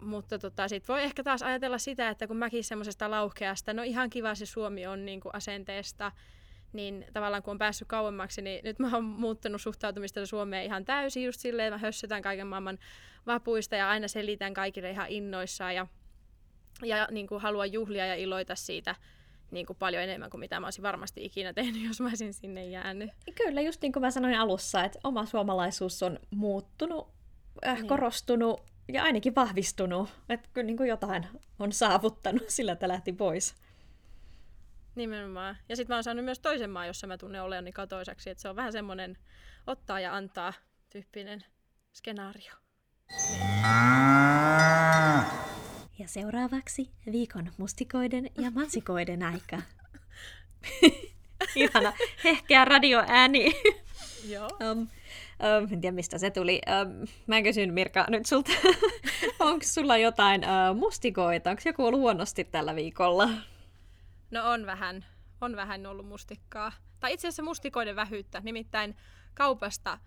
[0.00, 4.10] Mutta tota, sitten voi ehkä taas ajatella sitä, että kun mäkin semmoisesta lauhkeasta, no ihan
[4.10, 6.12] kiva se Suomi on niinku asenteesta,
[6.72, 11.24] niin tavallaan kun on päässyt kauemmaksi, niin nyt mä oon muuttanut suhtautumista Suomeen ihan täysin
[11.24, 12.78] just silleen, että mä hössytän kaiken maailman
[13.26, 15.86] vapuista ja aina selitän kaikille ihan innoissaan ja,
[16.84, 18.94] ja niin kuin haluan juhlia ja iloita siitä
[19.50, 22.66] niin kuin paljon enemmän kuin mitä mä olisin varmasti ikinä tehnyt, jos mä olisin sinne
[22.66, 23.10] jäänyt.
[23.34, 27.08] Kyllä, just niin kuin mä sanoin alussa, että oma suomalaisuus on muuttunut,
[27.66, 27.88] äh, niin.
[27.88, 28.62] korostunut
[28.92, 30.08] ja ainakin vahvistunut.
[30.28, 31.26] Että kyllä niin kuin jotain
[31.58, 33.54] on saavuttanut sillä, että lähti pois.
[34.98, 35.56] Nimenomaan.
[35.68, 38.30] Ja sitten mä oon saanut myös toisen maan, jossa mä tunnen oleoni katoisaksi.
[38.30, 39.18] Että se on vähän semmoinen
[39.66, 40.52] ottaa ja antaa
[40.90, 41.44] tyyppinen
[41.92, 42.52] skenaario.
[45.98, 49.62] Ja seuraavaksi viikon mustikoiden ja mansikoiden aika.
[51.54, 51.92] Ihana,
[52.24, 53.52] hehkeä radioääni.
[54.28, 54.48] Joo.
[54.72, 54.88] um,
[55.42, 56.60] Ähm, en tiedä, mistä se tuli.
[56.68, 58.52] Ähm, mä kysyn Mirka nyt sulta,
[59.40, 61.50] onko sulla jotain äh, mustikoita?
[61.50, 63.28] Onko joku ollut huonosti tällä viikolla?
[64.30, 65.04] No on vähän.
[65.40, 66.72] On vähän ollut mustikkaa.
[67.00, 68.40] Tai itse asiassa mustikoiden vähyyttä.
[68.44, 68.96] Nimittäin
[69.34, 69.98] kaupasta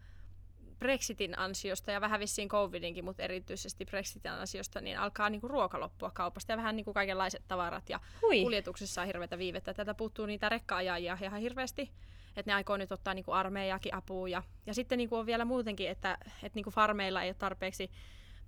[0.80, 6.12] Brexitin ansiosta ja vähän vissiin covidinkin, mutta erityisesti Brexitin ansiosta, niin alkaa niinku ruoka loppua
[6.12, 8.42] kaupasta ja vähän niinku kaikenlaiset tavarat ja Hui.
[8.42, 9.74] kuljetuksessa on hirveätä viivettä.
[9.74, 11.92] Tätä puuttuu niitä rekkaajia ihan hirveästi,
[12.36, 15.90] että ne aikoo nyt ottaa niinku armeijakin apuun ja, ja sitten niinku on vielä muutenkin,
[15.90, 17.92] että, että niinku farmeilla ei ole tarpeeksi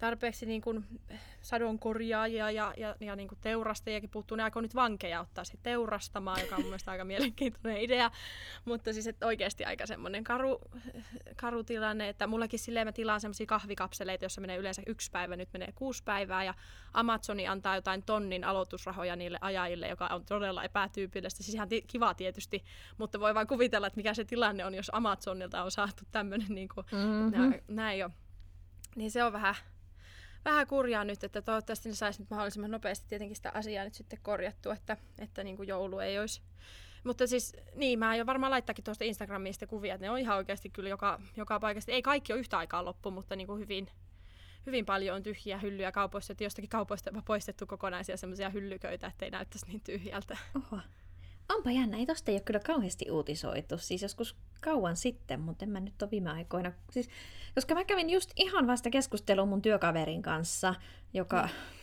[0.04, 0.86] tarpeeksi niin kuin
[1.42, 4.38] sadonkorjaajia ja, ja, ja niin kuin teurastajiakin puuttuu.
[4.38, 8.12] Ne aikoo nyt vankeja ottaa sitten teurastamaan, joka on mun mielestä aika mielenkiintoinen idea.
[8.66, 10.60] Mutta siis että oikeasti aika semmoinen karu,
[11.36, 15.54] karu tilanne, että mullakin silleen mä tilaan semmoisia kahvikapseleita, jossa menee yleensä yksi päivä, nyt
[15.54, 16.54] menee kuusi päivää ja
[16.94, 21.44] Amazoni antaa jotain tonnin aloitusrahoja niille ajajille, joka on todella epätyypillistä.
[21.44, 22.64] Siis ihan t- kiva tietysti,
[22.98, 26.70] mutta voi vain kuvitella, että mikä se tilanne on, jos Amazonilta on saatu tämmöinen niin
[26.76, 27.54] kuin, mm-hmm.
[27.68, 28.10] näin jo.
[28.96, 29.56] Niin se on vähän,
[30.46, 34.20] vähän kurjaa nyt, että toivottavasti ne saisi nyt mahdollisimman nopeasti tietenkin sitä asiaa nyt sitten
[34.22, 36.42] korjattua, että, että niin kuin joulu ei olisi.
[37.04, 40.70] Mutta siis, niin, mä aion varmaan laittaakin tuosta Instagramista kuvia, että ne on ihan oikeasti
[40.70, 41.92] kyllä joka, joka paikasta.
[41.92, 43.88] Ei kaikki ole yhtä aikaa loppu, mutta niin kuin hyvin,
[44.66, 49.30] hyvin paljon on tyhjiä hyllyjä kaupoissa, että jostakin kaupoista on poistettu kokonaisia semmoisia hyllyköitä, ettei
[49.30, 50.38] näyttäisi niin tyhjältä.
[50.56, 50.82] Oho.
[51.50, 55.70] Onpa jännä, ei tosta ei ole kyllä kauheasti uutisoitu, siis joskus kauan sitten, mutta en
[55.70, 56.72] mä nyt ole viime aikoina.
[56.92, 57.10] Siis,
[57.56, 60.76] koska mä kävin just ihan vasta keskustelua mun työkaverin kanssa,
[61.14, 61.83] joka mm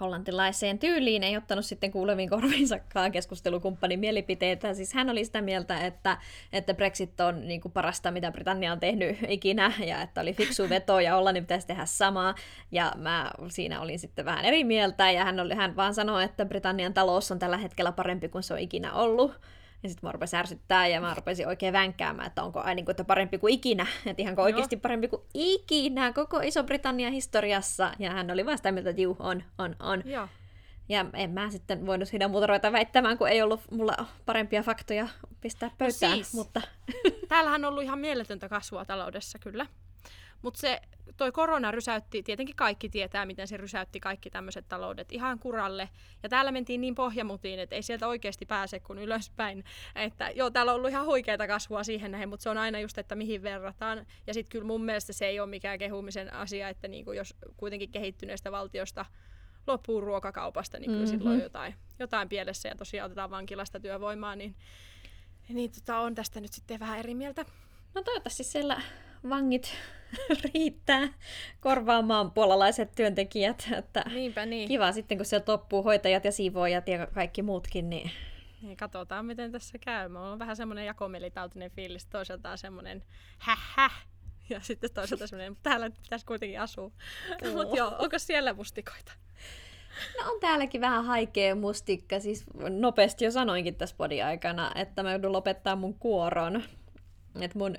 [0.00, 4.74] hollantilaiseen tyyliin ei ottanut sitten kuuleviin korviinsakaan keskustelukumppanin mielipiteitä.
[4.74, 6.18] Siis hän oli sitä mieltä, että,
[6.52, 10.68] että Brexit on niin kuin parasta, mitä Britannia on tehnyt ikinä, ja että oli fiksu
[10.68, 12.34] veto, ja Hollannin pitäisi tehdä samaa.
[12.72, 16.46] Ja mä siinä olin sitten vähän eri mieltä, ja hän, oli, hän vaan sanoi, että
[16.46, 19.40] Britannian talous on tällä hetkellä parempi kuin se on ikinä ollut.
[19.82, 23.04] Ja sitten mä rupesin ärsyttää ja mä rupesin oikein vänkkäämään, että onko niin kuin, että
[23.04, 23.86] parempi kuin ikinä.
[24.06, 27.92] Että ihanko oikeasti parempi kuin ikinä koko Iso-Britannian historiassa.
[27.98, 30.02] Ja hän oli vasta mieltä, että juu, on, on, on.
[30.04, 30.28] Joo.
[30.88, 35.08] Ja en mä sitten voinut siinä muuta ruveta väittämään, kun ei ollut mulla parempia faktoja
[35.40, 36.10] pistää pöytään.
[36.10, 36.60] No siis, mutta...
[37.28, 39.66] Täällähän on ollut ihan mieletöntä kasvua taloudessa, kyllä.
[40.42, 40.80] Mutta se
[41.16, 45.88] toi korona rysäytti, tietenkin kaikki tietää, miten se rysäytti kaikki tämmöiset taloudet ihan kuralle.
[46.22, 49.64] Ja täällä mentiin niin pohjamutiin, että ei sieltä oikeasti pääse kuin ylöspäin.
[49.94, 52.98] Että joo, täällä on ollut ihan huikeita kasvua siihen nähden, mutta se on aina just,
[52.98, 54.06] että mihin verrataan.
[54.26, 57.90] Ja sitten kyllä mun mielestä se ei ole mikään kehumisen asia, että niinku jos kuitenkin
[57.90, 59.04] kehittyneestä valtiosta
[59.66, 61.18] loppuu ruokakaupasta, niin kyllä mm-hmm.
[61.18, 64.54] silloin on jotain, jotain pielessä ja tosiaan otetaan vankilasta työvoimaa, niin,
[65.48, 67.44] niin tota, on tästä nyt sitten vähän eri mieltä.
[67.94, 68.82] No toivottavasti siellä
[69.28, 69.74] vangit
[70.54, 71.08] riittää
[71.60, 73.68] korvaamaan puolalaiset työntekijät.
[73.78, 74.68] Että Niinpä niin.
[74.68, 77.90] Kiva sitten, kun sieltä loppuu hoitajat ja siivoojat ja kaikki muutkin.
[77.90, 78.10] Niin...
[78.62, 80.08] Niin, katsotaan, miten tässä käy.
[80.08, 82.06] Mulla on vähän semmoinen jakomelitautinen fiilis.
[82.06, 83.04] Toisaalta semmoinen
[83.38, 84.06] häh
[84.50, 86.90] ja sitten toisaalta semmoinen, täällä pitäisi kuitenkin asua.
[87.54, 89.12] Mutta joo, onko siellä mustikoita?
[90.18, 92.20] No on täälläkin vähän haikea mustikka.
[92.20, 96.62] Siis nopeasti jo sanoinkin tässä podin aikana, että mä joudun lopettaa mun kuoron.
[97.40, 97.76] Että mun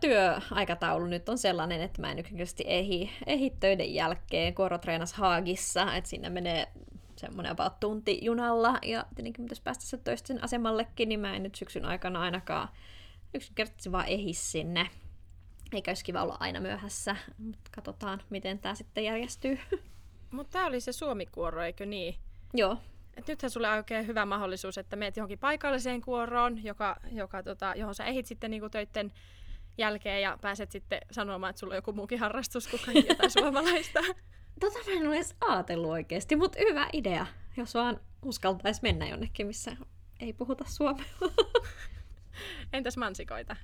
[0.00, 4.54] työaikataulu nyt on sellainen, että mä en yksinkertaisesti ehi, ehi töiden jälkeen.
[4.54, 6.68] Koro treenas Haagissa, että sinne menee
[7.16, 11.54] semmoinen about tunti junalla, ja tietenkin pitäisi päästä se toisten asemallekin, niin mä en nyt
[11.54, 12.68] syksyn aikana ainakaan
[13.34, 14.90] yksinkertaisesti vaan ehi sinne.
[15.72, 19.58] Eikä olisi kiva olla aina myöhässä, mutta katsotaan, miten tämä sitten järjestyy.
[20.30, 22.14] Mutta tämä oli se suomikuoro, eikö niin?
[22.54, 22.76] Joo.
[23.16, 27.74] Et nythän sulle on oikein hyvä mahdollisuus, että meet johonkin paikalliseen kuoroon, joka, joka, tota,
[27.76, 29.12] johon sä ehit sitten niinku töiden
[29.78, 34.00] jälkeen ja pääset sitten sanomaan, että sulla on joku muukin harrastus kuin kaikki jotain suomalaista.
[34.60, 37.26] Tota mä en ole edes ajatellut oikeasti, mutta hyvä idea,
[37.56, 39.76] jos vaan uskaltaisi mennä jonnekin, missä
[40.20, 41.04] ei puhuta suomea.
[42.72, 43.56] Entäs mansikoita?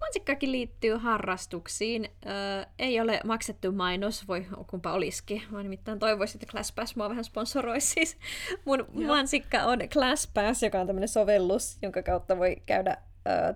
[0.00, 2.08] Mansikkaakin liittyy harrastuksiin.
[2.26, 5.42] Öö, ei ole maksettu mainos, voi kumpa olisikin.
[5.50, 7.86] Mä nimittäin toivoisin, että ClassPass mua vähän sponsoroisi.
[7.86, 8.16] Siis
[8.64, 9.16] mun Joo.
[9.16, 12.96] mansikka on ClassPass, joka on tämmöinen sovellus, jonka kautta voi käydä
[13.28, 13.54] öö,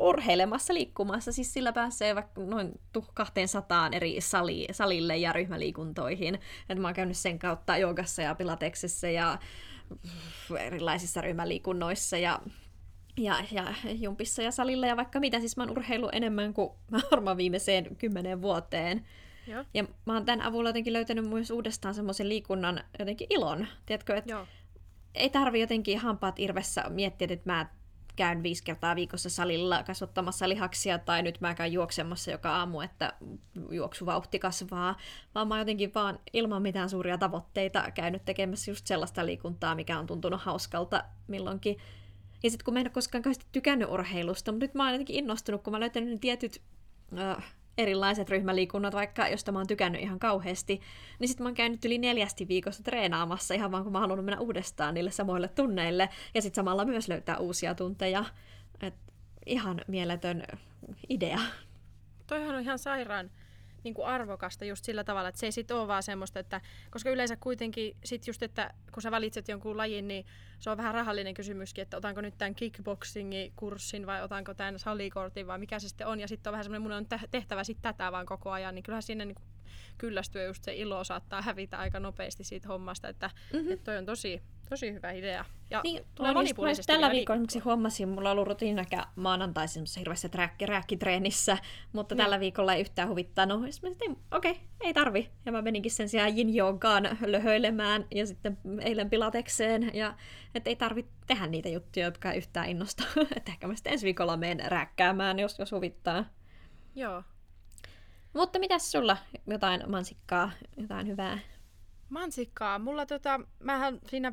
[0.00, 1.32] urheilemassa, liikkumassa.
[1.32, 2.80] Siis sillä pääsee vaikka noin
[3.14, 6.38] 200 eri sali, salille ja ryhmäliikuntoihin.
[6.68, 9.38] Et mä oon käynyt sen kautta joogassa ja pilateksessa ja
[10.58, 12.40] erilaisissa ryhmäliikunnoissa ja
[13.16, 15.40] ja, ja jumpissa ja salilla ja vaikka mitä.
[15.40, 16.70] Siis mä oon urheilu enemmän kuin
[17.10, 19.06] varmaan viimeiseen kymmeneen vuoteen.
[19.46, 19.64] Joo.
[19.74, 23.66] Ja mä oon tämän avulla jotenkin löytänyt myös uudestaan semmoisen liikunnan jotenkin ilon.
[23.86, 24.46] Tiedätkö, että
[25.14, 27.66] ei tarvi jotenkin hampaat irvessä miettiä, että mä
[28.20, 33.12] käyn viisi kertaa viikossa salilla kasvattamassa lihaksia tai nyt mä käyn juoksemassa joka aamu, että
[33.70, 34.96] juoksuvauhti kasvaa,
[35.34, 40.06] vaan mä jotenkin vaan ilman mitään suuria tavoitteita käynyt tekemässä just sellaista liikuntaa, mikä on
[40.06, 41.76] tuntunut hauskalta milloinkin.
[42.42, 45.62] Ja sitten kun mä en ole koskaan tykännyt urheilusta, mutta nyt mä oon jotenkin innostunut,
[45.62, 46.62] kun mä löytänyt ne tietyt
[47.18, 50.80] äh, erilaiset ryhmäliikunnat, vaikka josta mä oon tykännyt ihan kauheasti,
[51.18, 54.40] niin sitten mä oon käynyt yli neljästi viikossa treenaamassa ihan vaan kun mä haluan mennä
[54.40, 58.24] uudestaan niille samoille tunneille ja sitten samalla myös löytää uusia tunteja.
[58.82, 58.94] Et
[59.46, 60.42] ihan mieletön
[61.08, 61.38] idea.
[62.26, 63.30] Toihan on ihan sairaan
[63.84, 66.60] niin kuin arvokasta just sillä tavalla, että se ei sit ole vaan semmoista, että
[66.90, 70.26] koska yleensä kuitenkin sit just, että kun sä valitset jonkun lajin, niin
[70.58, 75.46] se on vähän rahallinen kysymyskin, että otanko nyt tämän kickboxingin kurssin vai otanko tämän salikortin
[75.46, 76.20] vai mikä se sitten on.
[76.20, 79.02] Ja sitten on vähän semmoinen, mun on tehtävä sitten tätä vaan koko ajan, niin kyllähän
[79.02, 79.36] sinne niin
[79.98, 83.72] kyllästyy just se ilo saattaa hävitä aika nopeasti siitä hommasta, että, mm-hmm.
[83.72, 85.44] että toi on tosi, tosi hyvä idea.
[85.70, 86.92] Ja niin, tulee monipuolisesti.
[86.92, 91.58] Tällä viikolla esimerkiksi huomasin, mulla on ollut rutiinakä maanantaisin hirveässä trääkki, rääkkitreenissä,
[91.92, 92.22] mutta niin.
[92.22, 93.64] tällä viikolla ei yhtään huvittanut.
[93.70, 95.30] Sitten okei, okay, ei tarvi.
[95.46, 99.90] Ja mä meninkin sen sijaan yin jogaan löhöilemään ja sitten eilen pilatekseen.
[99.94, 100.14] Ja
[100.54, 103.06] että ei tarvitse tehdä niitä juttuja, jotka yhtään innostaa.
[103.36, 106.24] että ehkä mä sitten ensi viikolla menen rääkkäämään, jos, jos huvittaa.
[106.94, 107.22] Joo.
[108.32, 109.16] Mutta mitäs sulla?
[109.46, 111.38] Jotain mansikkaa, jotain hyvää?
[112.08, 112.78] Mansikkaa?
[112.78, 114.32] Mulla tota, mähän siinä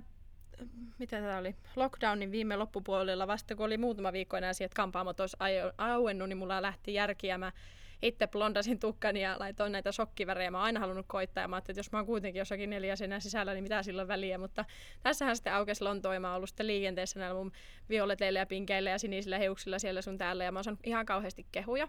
[0.99, 5.37] mitä tämä oli, lockdownin viime loppupuolella, vasta kun oli muutama viikko enää että kampaamot olisi
[5.77, 7.37] auennut, niin mulla lähti järkiä.
[7.37, 7.51] Mä
[8.01, 10.51] itse blondasin tukkani ja laitoin näitä shokkivärejä.
[10.51, 13.53] Mä oon aina halunnut koittaa ja mä että jos mä oon kuitenkin jossakin neljäsenä sisällä,
[13.53, 14.37] niin mitä sillä on väliä.
[14.37, 14.65] Mutta
[15.03, 17.51] tässähän sitten aukesi Lontoon ja mä oon ollut sitten liikenteessä näillä mun
[17.89, 21.87] violeteillä ja pinkeillä ja sinisillä hiuksilla siellä sun täällä ja mä oon ihan kauheasti kehuja.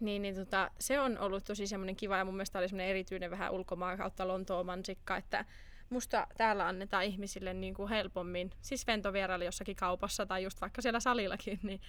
[0.00, 3.30] Niin, niin tota, se on ollut tosi semmoinen kiva ja mun mielestä oli semmoinen erityinen
[3.30, 5.44] vähän ulkomaan kautta Lontoon mansikka, että
[5.90, 10.82] musta täällä annetaan ihmisille niin kuin helpommin, siis Vento vieraili jossakin kaupassa tai just vaikka
[10.82, 11.80] siellä salillakin, niin,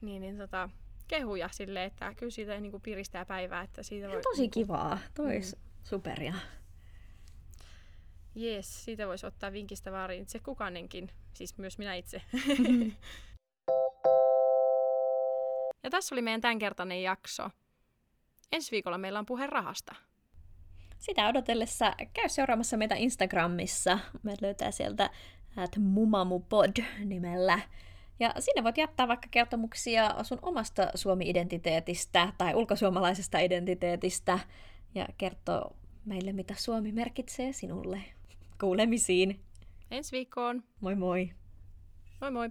[0.00, 0.68] niin, niin tota,
[1.08, 3.62] kehuja sille, että kyllä siitä niin kuin piristää päivää.
[3.62, 5.44] Että siitä voi, tosi niin kuin, kivaa, toi mm.
[5.82, 6.34] superia.
[8.34, 12.22] Jees, siitä voisi ottaa vinkistä vaarin se kukainenkin, siis myös minä itse.
[15.84, 17.50] ja tässä oli meidän tämänkertainen jakso.
[18.52, 19.94] Ensi viikolla meillä on puhe rahasta
[21.02, 23.98] sitä odotellessa käy seuraamassa meitä Instagramissa.
[24.22, 25.10] Me löytää sieltä
[25.56, 27.60] at mumamupod nimellä.
[28.20, 34.38] Ja sinne voit jättää vaikka kertomuksia sun omasta Suomi-identiteetistä tai ulkosuomalaisesta identiteetistä
[34.94, 35.74] ja kertoa
[36.04, 38.00] meille, mitä Suomi merkitsee sinulle.
[38.60, 39.40] Kuulemisiin.
[39.90, 40.64] Ensi viikkoon.
[40.80, 41.30] Moi moi.
[42.20, 42.50] Moi moi.